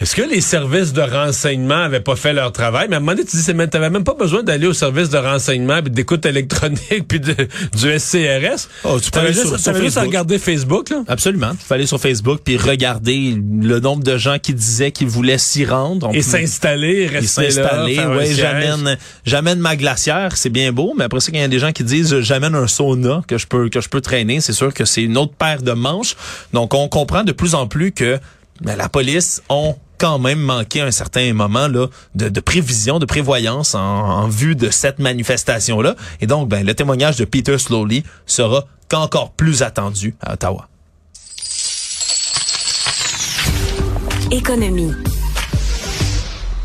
Est-ce 0.00 0.16
que 0.16 0.22
les 0.22 0.40
services 0.40 0.94
de 0.94 1.02
renseignement 1.02 1.82
avaient 1.82 2.00
pas 2.00 2.16
fait 2.16 2.32
leur 2.32 2.52
travail? 2.52 2.86
Mais 2.88 2.94
à 2.94 2.96
un 2.96 3.00
moment 3.00 3.12
donné, 3.12 3.26
tu 3.26 3.36
dis, 3.36 3.42
c'est 3.42 3.52
même- 3.52 3.68
t'avais 3.68 3.90
même 3.90 4.02
pas 4.02 4.14
besoin 4.14 4.42
d'aller 4.42 4.66
au 4.66 4.72
service 4.72 5.10
de 5.10 5.18
renseignement, 5.18 5.82
puis 5.82 5.90
d'écoute 5.90 6.24
électronique, 6.24 7.04
puis 7.08 7.20
de- 7.20 7.34
du 7.76 7.90
SCRS. 7.98 8.68
Oh, 8.84 8.98
tu 8.98 9.10
peux 9.10 9.20
aller 9.20 9.34
juste, 9.34 9.46
sur- 9.48 9.60
sur 9.60 9.74
juste 9.74 9.98
à 9.98 10.00
regarder 10.02 10.38
Facebook, 10.38 10.88
là? 10.88 11.02
Absolument. 11.06 11.50
Il 11.52 11.66
fallait 11.66 11.86
sur 11.86 12.00
Facebook 12.00 12.40
puis 12.42 12.56
regarder 12.56 13.36
le 13.60 13.78
nombre 13.80 14.02
de 14.02 14.16
gens 14.16 14.38
qui 14.38 14.54
disaient 14.54 14.90
qu'ils 14.90 15.08
voulaient 15.08 15.36
s'y 15.36 15.66
rendre. 15.66 16.08
On 16.08 16.12
Et 16.12 16.22
s'installer, 16.22 17.06
rester 17.06 17.50
s'installer. 17.50 17.98
Ouais, 17.98 18.32
j'amène, 18.34 18.96
j'amène 19.26 19.58
ma 19.58 19.76
glacière, 19.76 20.34
c'est 20.36 20.48
bien 20.50 20.72
beau, 20.72 20.94
mais 20.96 21.04
après 21.04 21.20
ça, 21.20 21.30
quand 21.30 21.36
il 21.38 21.42
y 21.42 21.44
a 21.44 21.48
des 21.48 21.58
gens 21.58 21.72
qui 21.72 21.84
disent 21.84 22.20
j'amène 22.20 22.54
un 22.54 22.66
sauna 22.68 23.20
que 23.28 23.36
je 23.36 23.46
peux 23.46 23.68
que 23.68 23.82
je 23.82 23.88
peux 23.90 24.00
traîner, 24.00 24.40
c'est 24.40 24.54
sûr 24.54 24.72
que 24.72 24.86
c'est 24.86 25.02
une 25.02 25.18
autre 25.18 25.34
paire 25.34 25.60
de 25.62 25.72
manches. 25.72 26.16
Donc 26.54 26.72
on 26.72 26.88
comprend 26.88 27.22
de 27.22 27.32
plus 27.32 27.54
en 27.54 27.66
plus 27.66 27.92
que 27.92 28.18
ben, 28.62 28.76
la 28.76 28.88
police 28.88 29.42
ont 29.50 29.76
quand 30.00 30.18
même 30.18 30.40
manqué 30.40 30.80
un 30.80 30.90
certain 30.90 31.32
moment 31.34 31.68
là 31.68 31.86
de, 32.14 32.28
de 32.28 32.40
prévision, 32.40 32.98
de 32.98 33.04
prévoyance 33.04 33.74
en, 33.74 33.80
en 33.80 34.28
vue 34.28 34.56
de 34.56 34.70
cette 34.70 34.98
manifestation 34.98 35.80
là. 35.82 35.94
Et 36.20 36.26
donc 36.26 36.48
ben 36.48 36.66
le 36.66 36.74
témoignage 36.74 37.16
de 37.16 37.26
Peter 37.26 37.58
Slowly 37.58 38.02
sera 38.26 38.64
qu'encore 38.88 39.30
plus 39.32 39.62
attendu 39.62 40.16
à 40.20 40.32
Ottawa. 40.32 40.66
Économie. 44.30 44.92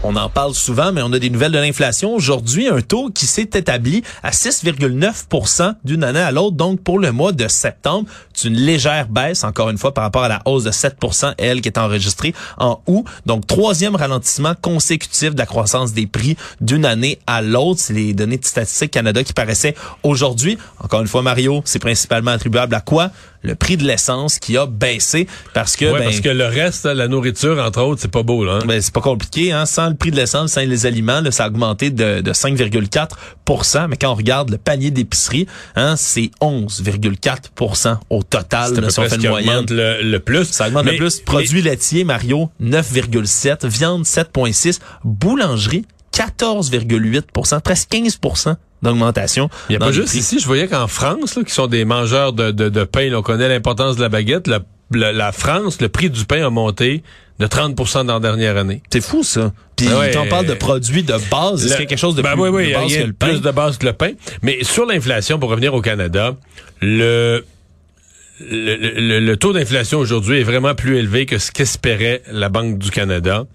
On 0.08 0.16
en 0.18 0.30
parle 0.30 0.54
souvent, 0.54 0.92
mais 0.92 1.02
on 1.02 1.12
a 1.14 1.18
des 1.18 1.32
nouvelles 1.32 1.52
de 1.52 1.58
l'inflation. 1.58 2.14
Aujourd'hui, 2.14 2.68
un 2.68 2.82
taux 2.82 3.10
qui 3.10 3.26
s'est 3.26 3.42
établi 3.42 4.04
à 4.22 4.30
6,9% 4.30 5.74
d'une 5.84 6.04
année 6.04 6.20
à 6.20 6.32
l'autre. 6.32 6.56
Donc, 6.56 6.80
pour 6.84 7.00
le 7.00 7.12
mois 7.12 7.32
de 7.32 7.48
septembre, 7.48 8.08
c'est 8.36 8.48
une 8.48 8.56
légère 8.56 9.08
baisse, 9.08 9.44
encore 9.44 9.70
une 9.70 9.78
fois, 9.78 9.94
par 9.94 10.04
rapport 10.04 10.24
à 10.24 10.28
la 10.28 10.42
hausse 10.46 10.64
de 10.64 10.72
7 10.72 10.98
elle, 11.38 11.62
qui 11.62 11.70
est 11.70 11.78
enregistrée 11.78 12.34
en 12.58 12.82
août. 12.88 13.06
Donc, 13.26 13.48
troisième 13.48 13.96
ralentissement 13.96 14.54
consécutif 14.62 15.34
de 15.34 15.40
la 15.40 15.46
croissance 15.46 15.94
des 15.94 16.08
prix 16.08 16.36
d'une 16.62 16.86
année 16.86 17.20
à 17.28 17.42
l'autre. 17.42 17.80
C'est 17.80 17.94
les 17.94 18.14
données 18.14 18.38
de 18.38 18.46
Statistique 18.46 18.92
Canada 18.92 19.24
qui 19.24 19.34
paraissaient 19.34 19.76
aujourd'hui. 20.04 20.58
Encore 20.80 21.02
une 21.02 21.08
fois, 21.08 21.22
Mario, 21.22 21.62
c'est 21.66 21.80
principalement 21.80 22.32
attribuable 22.32 22.76
à 22.76 22.82
quoi? 22.82 23.12
Le 23.42 23.54
prix 23.54 23.78
de 23.78 23.84
l'essence 23.84 24.40
qui 24.40 24.58
a 24.58 24.66
baissé 24.66 25.28
parce 25.54 25.76
que... 25.76 25.86
Ouais, 25.86 26.00
ben, 26.00 26.06
parce 26.06 26.20
que 26.20 26.30
le 26.30 26.46
reste, 26.46 26.86
là, 26.86 26.96
la 26.96 27.08
nourriture, 27.08 27.64
entre 27.64 27.82
autres, 27.82 28.02
c'est 28.02 28.12
pas 28.12 28.24
beau, 28.24 28.44
là. 28.44 28.54
hein. 28.54 28.66
ben, 28.66 28.82
c'est 28.82 28.94
pas 28.94 29.02
compliqué, 29.02 29.52
hein. 29.52 29.68
Sans 29.68 29.88
le 29.90 29.96
prix 29.96 30.10
de 30.10 30.16
l'essence, 30.16 30.54
sans 30.54 30.62
les 30.62 30.88
aliments, 30.88 31.22
là, 31.22 31.30
ça 31.30 31.46
a 31.46 31.48
augmenté 31.48 31.92
de, 31.92 32.22
de 32.22 32.34
5,4% 32.34 33.88
Mais 33.88 33.98
quand 33.98 34.12
on 34.12 34.16
regarde 34.16 34.50
le 34.50 34.58
panier 34.58 34.90
d'épicerie, 34.90 35.46
hein, 35.76 35.96
c'est 35.96 36.32
11,4 36.42 37.98
au 38.10 38.24
total. 38.30 38.74
Là, 38.80 38.90
si 38.90 39.00
on 39.00 39.04
fait 39.04 39.10
ce 39.10 39.16
une 39.16 39.30
moyenne. 39.30 39.66
le, 39.70 40.02
le 40.04 40.20
plus. 40.20 40.46
Ça 40.46 40.68
augmente 40.68 40.86
Mais- 40.86 40.92
le 40.92 40.98
plus. 40.98 41.18
mais- 41.20 41.24
Produits 41.26 41.62
laitiers, 41.62 42.04
Mario, 42.04 42.50
9,7. 42.62 43.66
Viande, 43.68 44.06
7,6. 44.06 44.80
Boulangerie, 45.04 45.86
14,8% 46.14 47.60
presque 47.62 47.90
15% 47.92 48.56
d'augmentation. 48.82 49.50
Il 49.70 49.74
n'y 49.74 49.76
a 49.78 49.80
pas 49.80 49.92
juste 49.92 50.10
prix. 50.10 50.20
ici, 50.20 50.40
je 50.40 50.46
voyais 50.46 50.68
qu'en 50.68 50.88
France, 50.88 51.36
là, 51.36 51.44
qui 51.44 51.54
sont 51.54 51.68
des 51.68 51.86
mangeurs 51.86 52.34
de, 52.34 52.52
de, 52.52 52.70
de 52.70 52.84
pain, 52.84 53.10
là, 53.10 53.20
on 53.20 53.22
connaît 53.22 53.50
l'importance 53.50 53.96
de 53.96 54.02
la 54.02 54.10
baguette, 54.10 54.48
la, 54.48 54.60
la, 54.92 55.12
la 55.12 55.32
France, 55.32 55.82
le 55.82 55.90
prix 55.90 56.10
du 56.10 56.26
pain 56.26 56.46
a 56.46 56.50
monté 56.50 57.04
de 57.40 57.48
30% 57.48 58.06
dans 58.06 58.14
la 58.14 58.20
dernière 58.20 58.56
année. 58.58 58.82
C'est 58.94 59.02
fou, 59.02 59.24
ça. 59.24 59.52
Puis 59.76 59.88
Ah 59.92 60.00
ouais, 60.00 60.12
quand 60.14 60.22
on 60.22 60.30
parle 60.30 60.46
de 60.46 60.54
produits 60.54 61.04
de 61.04 61.16
base, 61.30 61.66
est-ce 61.66 61.72
Le- 61.74 61.76
qu'il 61.76 61.80
y 61.84 61.84
a 61.84 61.86
quelque 61.88 61.98
chose 62.00 62.16
de 62.16 62.22
ben 62.22 62.32
plus 62.34 62.42
oui, 62.44 62.50
oui, 62.50 62.62
de 62.64 62.68
il 62.68 62.72
y 62.72 62.76
a 62.76 62.80
base 62.82 62.94
que 62.98 63.04
le 63.04 63.14
pain? 63.14 63.28
plus 63.28 63.42
de 63.42 63.52
base 63.52 63.78
que 63.78 63.86
le 63.86 63.94
pain. 63.94 64.12
Mais 64.42 64.64
sur 64.64 64.86
l'inflation, 64.86 65.38
pour 65.40 65.50
revenir 65.50 65.74
au 65.74 65.82
Canada, 65.82 66.36
le 66.82 67.44
le, 68.40 69.36
taux 69.36 69.54
d'inflation 69.54 70.00
aujourd'hui 70.00 70.40
est 70.40 70.44
vraiment 70.44 70.76
plus 70.76 70.98
élevé 70.98 71.26
que 71.26 71.38
ce 71.38 71.52
qu'espérait 71.52 72.22
la 72.32 72.50
Banque 72.50 72.78
du 72.78 72.92
Canada. 72.92 73.46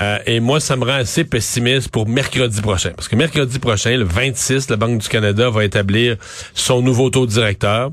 Euh, 0.00 0.18
et 0.26 0.38
moi, 0.40 0.60
ça 0.60 0.76
me 0.76 0.84
rend 0.84 0.92
assez 0.92 1.24
pessimiste 1.24 1.88
pour 1.90 2.08
mercredi 2.08 2.60
prochain. 2.60 2.90
Parce 2.94 3.08
que 3.08 3.16
mercredi 3.16 3.58
prochain, 3.58 3.96
le 3.96 4.04
26, 4.04 4.70
la 4.70 4.76
Banque 4.76 4.98
du 4.98 5.08
Canada 5.08 5.50
va 5.50 5.64
établir 5.64 6.16
son 6.54 6.82
nouveau 6.82 7.10
taux 7.10 7.26
directeur. 7.26 7.90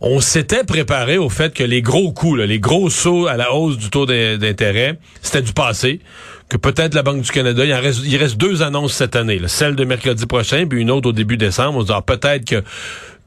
On 0.00 0.20
s'était 0.20 0.62
préparé 0.62 1.16
au 1.16 1.30
fait 1.30 1.54
que 1.54 1.64
les 1.64 1.80
gros 1.80 2.12
coups, 2.12 2.38
les 2.40 2.60
gros 2.60 2.90
sauts 2.90 3.26
à 3.26 3.36
la 3.36 3.54
hausse 3.54 3.78
du 3.78 3.88
taux 3.88 4.04
d'in- 4.04 4.36
d'intérêt, 4.36 4.98
c'était 5.22 5.42
du 5.42 5.52
passé. 5.52 6.00
Que 6.48 6.58
peut-être 6.58 6.94
la 6.94 7.02
Banque 7.02 7.22
du 7.22 7.30
Canada, 7.32 7.64
il, 7.64 7.72
reste, 7.72 8.36
deux 8.36 8.62
annonces 8.62 8.92
cette 8.92 9.16
année. 9.16 9.40
Celle 9.46 9.74
de 9.74 9.84
mercredi 9.84 10.26
prochain, 10.26 10.66
puis 10.68 10.80
une 10.80 10.92
autre 10.92 11.08
au 11.08 11.12
début 11.12 11.36
décembre. 11.36 11.78
On 11.78 11.80
se 11.80 11.86
dit, 11.86 11.92
ah, 11.92 12.02
peut-être 12.02 12.44
que 12.44 12.62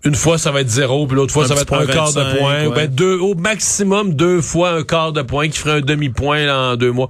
une 0.05 0.15
fois 0.15 0.37
ça 0.37 0.51
va 0.51 0.61
être 0.61 0.69
zéro, 0.69 1.05
puis 1.07 1.15
l'autre 1.15 1.33
fois 1.33 1.43
Un 1.43 1.47
ça 1.47 1.55
va 1.55 1.61
être 1.61 1.73
un 1.73 1.85
quart 1.85 2.13
de 2.13 2.21
25, 2.21 2.37
point. 2.39 2.65
ou 2.67 2.71
ben 2.71 2.87
deux, 2.87 3.17
au 3.19 3.35
maximum 3.35 4.13
deux 4.13 4.41
fois 4.41 4.71
un 4.71 4.83
quart 4.83 5.11
de 5.13 5.21
point 5.21 5.49
qui 5.49 5.57
ferait 5.59 5.77
un 5.77 5.81
demi-point 5.81 6.47
en 6.53 6.75
deux 6.77 6.91
mois. 6.91 7.09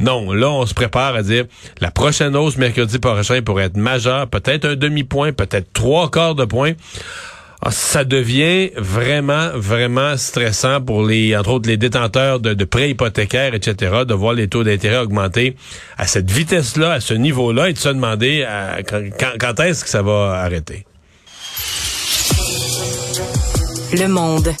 Non, 0.00 0.32
là, 0.32 0.48
on 0.50 0.64
se 0.66 0.74
prépare 0.74 1.14
à 1.16 1.22
dire 1.22 1.44
la 1.80 1.90
prochaine 1.90 2.36
hausse 2.36 2.56
mercredi 2.56 2.98
prochain 2.98 3.40
pourrait 3.42 3.64
être 3.64 3.76
majeure, 3.76 4.28
peut-être 4.28 4.64
un 4.66 4.76
demi-point, 4.76 5.32
peut-être 5.32 5.72
trois 5.72 6.10
quarts 6.10 6.34
de 6.34 6.44
point. 6.44 6.72
Ah, 7.60 7.72
ça 7.72 8.04
devient 8.04 8.70
vraiment, 8.76 9.48
vraiment 9.56 10.16
stressant 10.16 10.80
pour 10.80 11.04
les, 11.04 11.36
entre 11.36 11.50
autres, 11.50 11.68
les 11.68 11.76
détenteurs 11.76 12.38
de, 12.38 12.54
de 12.54 12.64
prêts 12.64 12.90
hypothécaires, 12.90 13.52
etc., 13.52 14.02
de 14.06 14.14
voir 14.14 14.34
les 14.34 14.46
taux 14.46 14.62
d'intérêt 14.62 14.98
augmenter 14.98 15.56
à 15.96 16.06
cette 16.06 16.30
vitesse-là, 16.30 16.92
à 16.92 17.00
ce 17.00 17.14
niveau-là, 17.14 17.70
et 17.70 17.72
de 17.72 17.78
se 17.78 17.88
demander 17.88 18.44
à- 18.44 18.84
quand- 18.88 19.02
quand 19.40 19.58
est-ce 19.60 19.82
que 19.82 19.90
ça 19.90 20.02
va 20.02 20.34
arrêter. 20.40 20.86
Le 23.92 24.06
monde. 24.06 24.54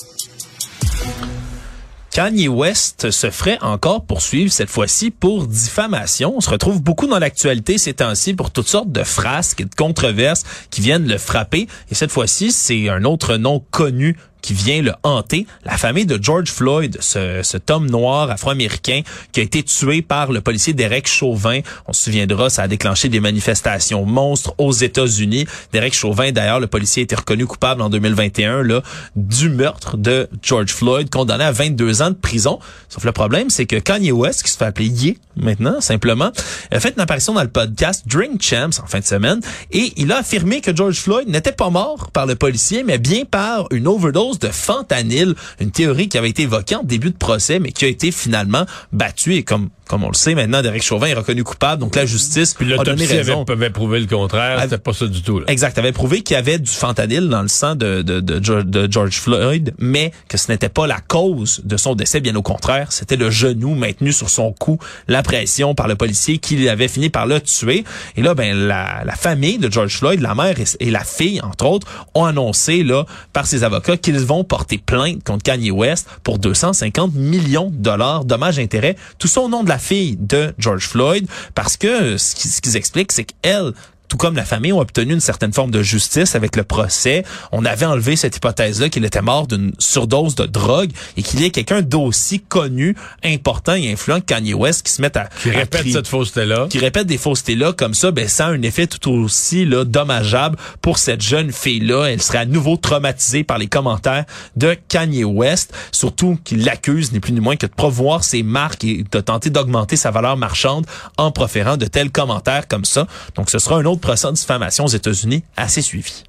Kanye 2.10 2.48
West 2.48 3.10
se 3.10 3.30
ferait 3.30 3.58
encore 3.60 4.06
poursuivre 4.06 4.50
cette 4.50 4.70
fois-ci 4.70 5.10
pour 5.10 5.46
diffamation. 5.46 6.34
On 6.36 6.40
se 6.40 6.48
retrouve 6.48 6.82
beaucoup 6.82 7.06
dans 7.06 7.18
l'actualité 7.18 7.76
ces 7.76 7.92
temps-ci 7.92 8.32
pour 8.32 8.50
toutes 8.50 8.68
sortes 8.68 8.90
de 8.90 9.04
frasques 9.04 9.60
et 9.60 9.66
de 9.66 9.74
controverses 9.74 10.44
qui 10.70 10.80
viennent 10.80 11.06
le 11.06 11.18
frapper. 11.18 11.68
Et 11.90 11.94
cette 11.94 12.10
fois-ci, 12.10 12.52
c'est 12.52 12.88
un 12.88 13.04
autre 13.04 13.36
nom 13.36 13.62
connu 13.70 14.16
qui 14.42 14.54
vient 14.54 14.82
le 14.82 14.92
hanter, 15.02 15.46
la 15.64 15.76
famille 15.76 16.06
de 16.06 16.18
George 16.22 16.50
Floyd, 16.50 16.98
ce, 17.00 17.40
cet 17.42 17.70
homme 17.70 17.88
noir 17.90 18.30
afro-américain 18.30 19.02
qui 19.32 19.40
a 19.40 19.42
été 19.42 19.62
tué 19.62 20.02
par 20.02 20.32
le 20.32 20.40
policier 20.40 20.72
Derek 20.72 21.06
Chauvin. 21.06 21.60
On 21.86 21.92
se 21.92 22.04
souviendra, 22.04 22.50
ça 22.50 22.62
a 22.62 22.68
déclenché 22.68 23.08
des 23.08 23.20
manifestations 23.20 24.04
monstres 24.04 24.54
aux 24.58 24.72
États-Unis. 24.72 25.46
Derek 25.72 25.94
Chauvin, 25.94 26.32
d'ailleurs, 26.32 26.60
le 26.60 26.66
policier 26.66 27.02
a 27.02 27.04
été 27.04 27.14
reconnu 27.14 27.46
coupable 27.46 27.82
en 27.82 27.90
2021 27.90 28.62
là, 28.62 28.82
du 29.16 29.48
meurtre 29.50 29.96
de 29.96 30.28
George 30.42 30.72
Floyd, 30.72 31.10
condamné 31.10 31.44
à 31.44 31.52
22 31.52 32.02
ans 32.02 32.10
de 32.10 32.14
prison. 32.14 32.58
Sauf 32.88 33.04
le 33.04 33.12
problème, 33.12 33.50
c'est 33.50 33.66
que 33.66 33.76
Kanye 33.76 34.12
West, 34.12 34.42
qui 34.42 34.50
se 34.50 34.56
fait 34.56 34.64
appeler 34.64 34.88
Ye 34.88 35.18
maintenant, 35.36 35.80
simplement, 35.80 36.30
a 36.70 36.80
fait 36.80 36.94
une 36.94 37.00
apparition 37.00 37.32
dans 37.32 37.42
le 37.42 37.48
podcast 37.48 38.04
Drink 38.06 38.42
Champs 38.42 38.82
en 38.82 38.86
fin 38.86 39.00
de 39.00 39.04
semaine 39.04 39.40
et 39.70 39.92
il 39.96 40.10
a 40.12 40.18
affirmé 40.18 40.60
que 40.60 40.74
George 40.74 40.96
Floyd 40.96 41.28
n'était 41.28 41.52
pas 41.52 41.70
mort 41.70 42.10
par 42.10 42.26
le 42.26 42.34
policier, 42.34 42.82
mais 42.82 42.98
bien 42.98 43.24
par 43.24 43.66
une 43.70 43.86
overdose 43.86 44.27
de 44.36 44.48
fentanyl, 44.48 45.34
une 45.60 45.70
théorie 45.70 46.08
qui 46.08 46.18
avait 46.18 46.30
été 46.30 46.42
évoquée 46.42 46.76
en 46.76 46.82
début 46.82 47.10
de 47.10 47.16
procès, 47.16 47.58
mais 47.58 47.72
qui 47.72 47.84
a 47.84 47.88
été 47.88 48.12
finalement 48.12 48.66
battue 48.92 49.34
et 49.34 49.42
comme 49.42 49.70
comme 49.88 50.04
on 50.04 50.08
le 50.08 50.14
sait 50.14 50.34
maintenant, 50.34 50.62
Derek 50.62 50.82
Chauvin 50.82 51.06
est 51.08 51.14
reconnu 51.14 51.42
coupable, 51.44 51.80
donc 51.80 51.96
la 51.96 52.06
justice 52.06 52.54
Puis 52.54 52.72
a 52.72 52.76
donné 52.84 53.06
raison. 53.06 53.42
avait, 53.42 53.52
avait 53.52 53.70
prouvé 53.70 54.00
le 54.00 54.06
contraire, 54.06 54.60
c'était 54.62 54.78
pas 54.78 54.92
ça 54.92 55.06
du 55.06 55.22
tout. 55.22 55.40
Là. 55.40 55.46
Exact, 55.48 55.76
avait 55.78 55.92
prouvé 55.92 56.20
qu'il 56.22 56.34
y 56.34 56.38
avait 56.38 56.58
du 56.58 56.70
fentanyl 56.70 57.28
dans 57.28 57.42
le 57.42 57.48
sang 57.48 57.74
de, 57.74 58.02
de, 58.02 58.20
de, 58.20 58.42
George- 58.44 58.64
de 58.66 58.86
George 58.90 59.16
Floyd, 59.18 59.74
mais 59.78 60.12
que 60.28 60.36
ce 60.38 60.52
n'était 60.52 60.68
pas 60.68 60.86
la 60.86 61.00
cause 61.00 61.62
de 61.64 61.76
son 61.76 61.94
décès, 61.94 62.20
bien 62.20 62.34
au 62.36 62.42
contraire, 62.42 62.92
c'était 62.92 63.16
le 63.16 63.30
genou 63.30 63.74
maintenu 63.74 64.12
sur 64.12 64.28
son 64.30 64.52
cou, 64.52 64.78
la 65.08 65.22
pression 65.22 65.74
par 65.74 65.88
le 65.88 65.96
policier 65.96 66.38
qui 66.38 66.68
avait 66.68 66.88
fini 66.88 67.08
par 67.10 67.26
le 67.26 67.40
tuer. 67.40 67.84
Et 68.16 68.22
là, 68.22 68.34
ben 68.34 68.54
la, 68.56 69.02
la 69.04 69.14
famille 69.16 69.58
de 69.58 69.70
George 69.72 69.96
Floyd, 69.96 70.20
la 70.20 70.34
mère 70.34 70.58
et, 70.60 70.64
et 70.80 70.90
la 70.90 71.04
fille, 71.04 71.40
entre 71.42 71.66
autres, 71.66 71.86
ont 72.14 72.24
annoncé 72.24 72.82
là 72.82 73.04
par 73.32 73.46
ses 73.46 73.64
avocats 73.64 73.96
qu'ils 73.96 74.18
vont 74.18 74.44
porter 74.44 74.78
plainte 74.78 75.24
contre 75.24 75.42
Kanye 75.44 75.70
West 75.70 76.08
pour 76.24 76.38
250 76.38 77.14
millions 77.14 77.70
de 77.70 77.76
dollars, 77.82 78.24
dommages-intérêts, 78.24 78.96
tout 79.18 79.28
ça 79.28 79.40
au 79.40 79.48
nom 79.48 79.62
de 79.64 79.68
la 79.68 79.77
fille 79.78 80.16
de 80.18 80.54
George 80.58 80.86
Floyd, 80.86 81.26
parce 81.54 81.76
que 81.76 82.16
ce 82.16 82.34
qui- 82.34 82.48
ce 82.48 82.60
qu'ils 82.60 82.76
expliquent, 82.76 83.12
c'est 83.12 83.24
qu'elle 83.24 83.72
tout 84.08 84.16
comme 84.16 84.36
la 84.36 84.44
famille, 84.44 84.72
ont 84.72 84.80
obtenu 84.80 85.12
une 85.12 85.20
certaine 85.20 85.52
forme 85.52 85.70
de 85.70 85.82
justice 85.82 86.34
avec 86.34 86.56
le 86.56 86.64
procès. 86.64 87.24
On 87.52 87.64
avait 87.64 87.86
enlevé 87.86 88.16
cette 88.16 88.36
hypothèse-là 88.36 88.88
qu'il 88.88 89.04
était 89.04 89.22
mort 89.22 89.46
d'une 89.46 89.72
surdose 89.78 90.34
de 90.34 90.46
drogue 90.46 90.90
et 91.16 91.22
qu'il 91.22 91.40
y 91.40 91.44
ait 91.44 91.50
quelqu'un 91.50 91.82
d'aussi 91.82 92.40
connu, 92.40 92.96
important 93.24 93.74
et 93.74 93.92
influent 93.92 94.20
que 94.20 94.26
Kanye 94.26 94.54
West 94.54 94.86
qui 94.86 94.92
se 94.92 95.02
met 95.02 95.16
à... 95.16 95.28
Qui 95.42 95.50
répète 95.50 95.88
cette 95.90 96.08
fausseté-là. 96.08 96.66
Qui 96.70 96.78
répète 96.78 97.06
des 97.06 97.18
faussetés-là 97.18 97.72
comme 97.72 97.94
ça, 97.94 98.10
ben, 98.10 98.28
ça 98.28 98.46
a 98.46 98.50
un 98.50 98.62
effet 98.62 98.86
tout 98.86 99.10
aussi 99.10 99.64
là, 99.64 99.84
dommageable 99.84 100.56
pour 100.82 100.98
cette 100.98 101.20
jeune 101.20 101.52
fille-là. 101.52 102.06
Elle 102.06 102.22
serait 102.22 102.38
à 102.38 102.46
nouveau 102.46 102.76
traumatisée 102.76 103.44
par 103.44 103.58
les 103.58 103.66
commentaires 103.66 104.24
de 104.56 104.76
Kanye 104.88 105.24
West, 105.24 105.74
surtout 105.92 106.38
qu'il 106.44 106.64
l'accuse 106.64 107.12
ni 107.12 107.20
plus 107.20 107.32
ni 107.32 107.40
moins 107.40 107.56
que 107.56 107.66
de 107.66 107.72
promouvoir 107.72 108.24
ses 108.24 108.42
marques 108.42 108.84
et 108.84 109.04
de 109.10 109.20
tenter 109.20 109.50
d'augmenter 109.50 109.96
sa 109.96 110.10
valeur 110.10 110.36
marchande 110.36 110.86
en 111.16 111.30
proférant 111.30 111.76
de 111.76 111.86
tels 111.86 112.10
commentaires 112.10 112.68
comme 112.68 112.84
ça. 112.84 113.06
Donc 113.34 113.50
ce 113.50 113.58
sera 113.58 113.76
un 113.76 113.84
autre 113.84 113.97
procès 113.98 114.28
de 114.28 114.32
diffamation 114.32 114.84
aux 114.84 114.88
États-Unis 114.88 115.44
assez 115.56 115.82
suivi. 115.82 116.24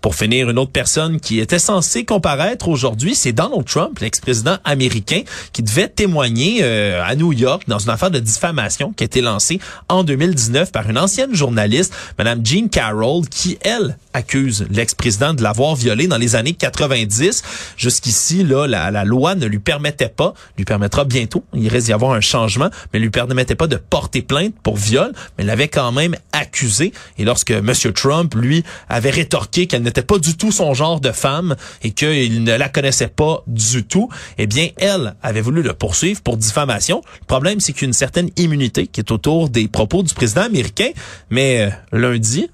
Pour 0.00 0.14
finir, 0.14 0.48
une 0.48 0.58
autre 0.58 0.70
personne 0.70 1.18
qui 1.18 1.40
était 1.40 1.58
censée 1.58 2.04
comparaître 2.04 2.68
aujourd'hui, 2.68 3.16
c'est 3.16 3.32
Donald 3.32 3.64
Trump, 3.64 3.98
l'ex-président 3.98 4.58
américain, 4.64 5.22
qui 5.52 5.62
devait 5.62 5.88
témoigner 5.88 6.60
euh, 6.62 7.02
à 7.04 7.16
New 7.16 7.32
York 7.32 7.64
dans 7.66 7.80
une 7.80 7.90
affaire 7.90 8.10
de 8.10 8.20
diffamation 8.20 8.92
qui 8.92 9.02
a 9.02 9.06
été 9.06 9.20
lancée 9.20 9.58
en 9.88 10.04
2019 10.04 10.70
par 10.70 10.88
une 10.88 10.98
ancienne 10.98 11.34
journaliste, 11.34 11.92
Madame 12.16 12.44
Jean 12.44 12.68
Carroll, 12.68 13.26
qui, 13.28 13.58
elle, 13.62 13.96
accuse 14.12 14.66
l'ex-président 14.70 15.34
de 15.34 15.42
l'avoir 15.42 15.74
violé 15.74 16.06
dans 16.06 16.16
les 16.16 16.36
années 16.36 16.52
90. 16.52 17.42
Jusqu'ici, 17.76 18.44
là, 18.44 18.66
la, 18.66 19.04
loi 19.04 19.34
ne 19.34 19.46
lui 19.46 19.58
permettait 19.58 20.08
pas, 20.08 20.34
lui 20.56 20.64
permettra 20.64 21.04
bientôt, 21.04 21.44
il 21.54 21.68
risque 21.68 21.86
d'y 21.86 21.92
avoir 21.92 22.12
un 22.12 22.20
changement, 22.20 22.70
mais 22.92 23.00
lui 23.00 23.10
permettait 23.10 23.56
pas 23.56 23.66
de 23.66 23.76
porter 23.76 24.22
plainte 24.22 24.54
pour 24.62 24.76
viol, 24.76 25.12
mais 25.36 25.44
l'avait 25.44 25.68
quand 25.68 25.90
même 25.90 26.14
accusé. 26.32 26.92
Et 27.18 27.24
lorsque 27.24 27.50
M. 27.50 27.72
Trump, 27.94 28.34
lui, 28.34 28.62
avait 28.88 29.10
rétorqué 29.10 29.66
qu'elle 29.66 29.82
n'était 29.88 30.02
pas 30.02 30.18
du 30.18 30.36
tout 30.36 30.52
son 30.52 30.74
genre 30.74 31.00
de 31.00 31.12
femme 31.12 31.56
et 31.82 31.90
qu'il 31.90 32.44
ne 32.44 32.56
la 32.56 32.68
connaissait 32.68 33.08
pas 33.08 33.42
du 33.46 33.84
tout, 33.84 34.08
eh 34.38 34.46
bien, 34.46 34.68
elle 34.76 35.14
avait 35.22 35.40
voulu 35.40 35.62
le 35.62 35.72
poursuivre 35.72 36.20
pour 36.22 36.36
diffamation. 36.36 37.02
Le 37.20 37.26
problème, 37.26 37.60
c'est 37.60 37.72
qu'il 37.72 37.82
y 37.82 37.84
a 37.86 37.88
une 37.88 37.92
certaine 37.92 38.30
immunité 38.36 38.86
qui 38.86 39.00
est 39.00 39.10
autour 39.10 39.48
des 39.48 39.68
propos 39.68 40.02
du 40.02 40.14
président 40.14 40.42
américain, 40.42 40.90
mais 41.30 41.60
euh, 41.60 41.70
lundi, 41.98 42.48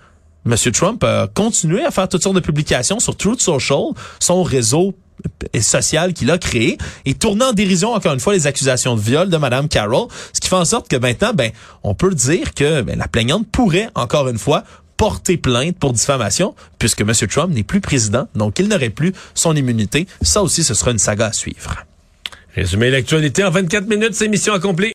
M. 0.46 0.54
Trump 0.72 1.02
a 1.04 1.28
continué 1.32 1.84
à 1.84 1.90
faire 1.90 2.08
toutes 2.08 2.22
sortes 2.22 2.34
de 2.34 2.40
publications 2.40 3.00
sur 3.00 3.16
Truth 3.16 3.40
Social, 3.40 3.92
son 4.20 4.42
réseau 4.42 4.94
social 5.60 6.12
qu'il 6.12 6.30
a 6.30 6.38
créé 6.38 6.76
et 7.04 7.14
tournant 7.14 7.50
en 7.50 7.52
dérision 7.52 7.92
encore 7.92 8.12
une 8.12 8.20
fois 8.20 8.34
les 8.34 8.46
accusations 8.46 8.96
de 8.96 9.00
viol 9.00 9.30
de 9.30 9.36
Madame 9.36 9.68
Carroll, 9.68 10.08
ce 10.32 10.40
qui 10.40 10.48
fait 10.48 10.56
en 10.56 10.64
sorte 10.64 10.88
que 10.88 10.96
maintenant 10.96 11.32
ben 11.32 11.52
on 11.82 11.94
peut 11.94 12.14
dire 12.14 12.52
que 12.52 12.82
ben, 12.82 12.98
la 12.98 13.08
plaignante 13.08 13.46
pourrait 13.50 13.88
encore 13.94 14.28
une 14.28 14.38
fois 14.38 14.64
porter 14.96 15.36
plainte 15.36 15.78
pour 15.78 15.92
diffamation 15.92 16.54
puisque 16.78 17.00
M. 17.00 17.12
Trump 17.28 17.54
n'est 17.54 17.62
plus 17.62 17.80
président, 17.80 18.28
donc 18.34 18.58
il 18.58 18.68
n'aurait 18.68 18.90
plus 18.90 19.12
son 19.34 19.54
immunité. 19.56 20.06
Ça 20.22 20.42
aussi, 20.42 20.64
ce 20.64 20.74
sera 20.74 20.90
une 20.90 20.98
saga 20.98 21.26
à 21.26 21.32
suivre. 21.32 21.84
Résumé 22.54 22.90
l'actualité 22.90 23.42
en 23.42 23.50
24 23.50 23.88
minutes, 23.88 24.14
c'est 24.14 24.28
mission 24.28 24.52
accomplie. 24.52 24.92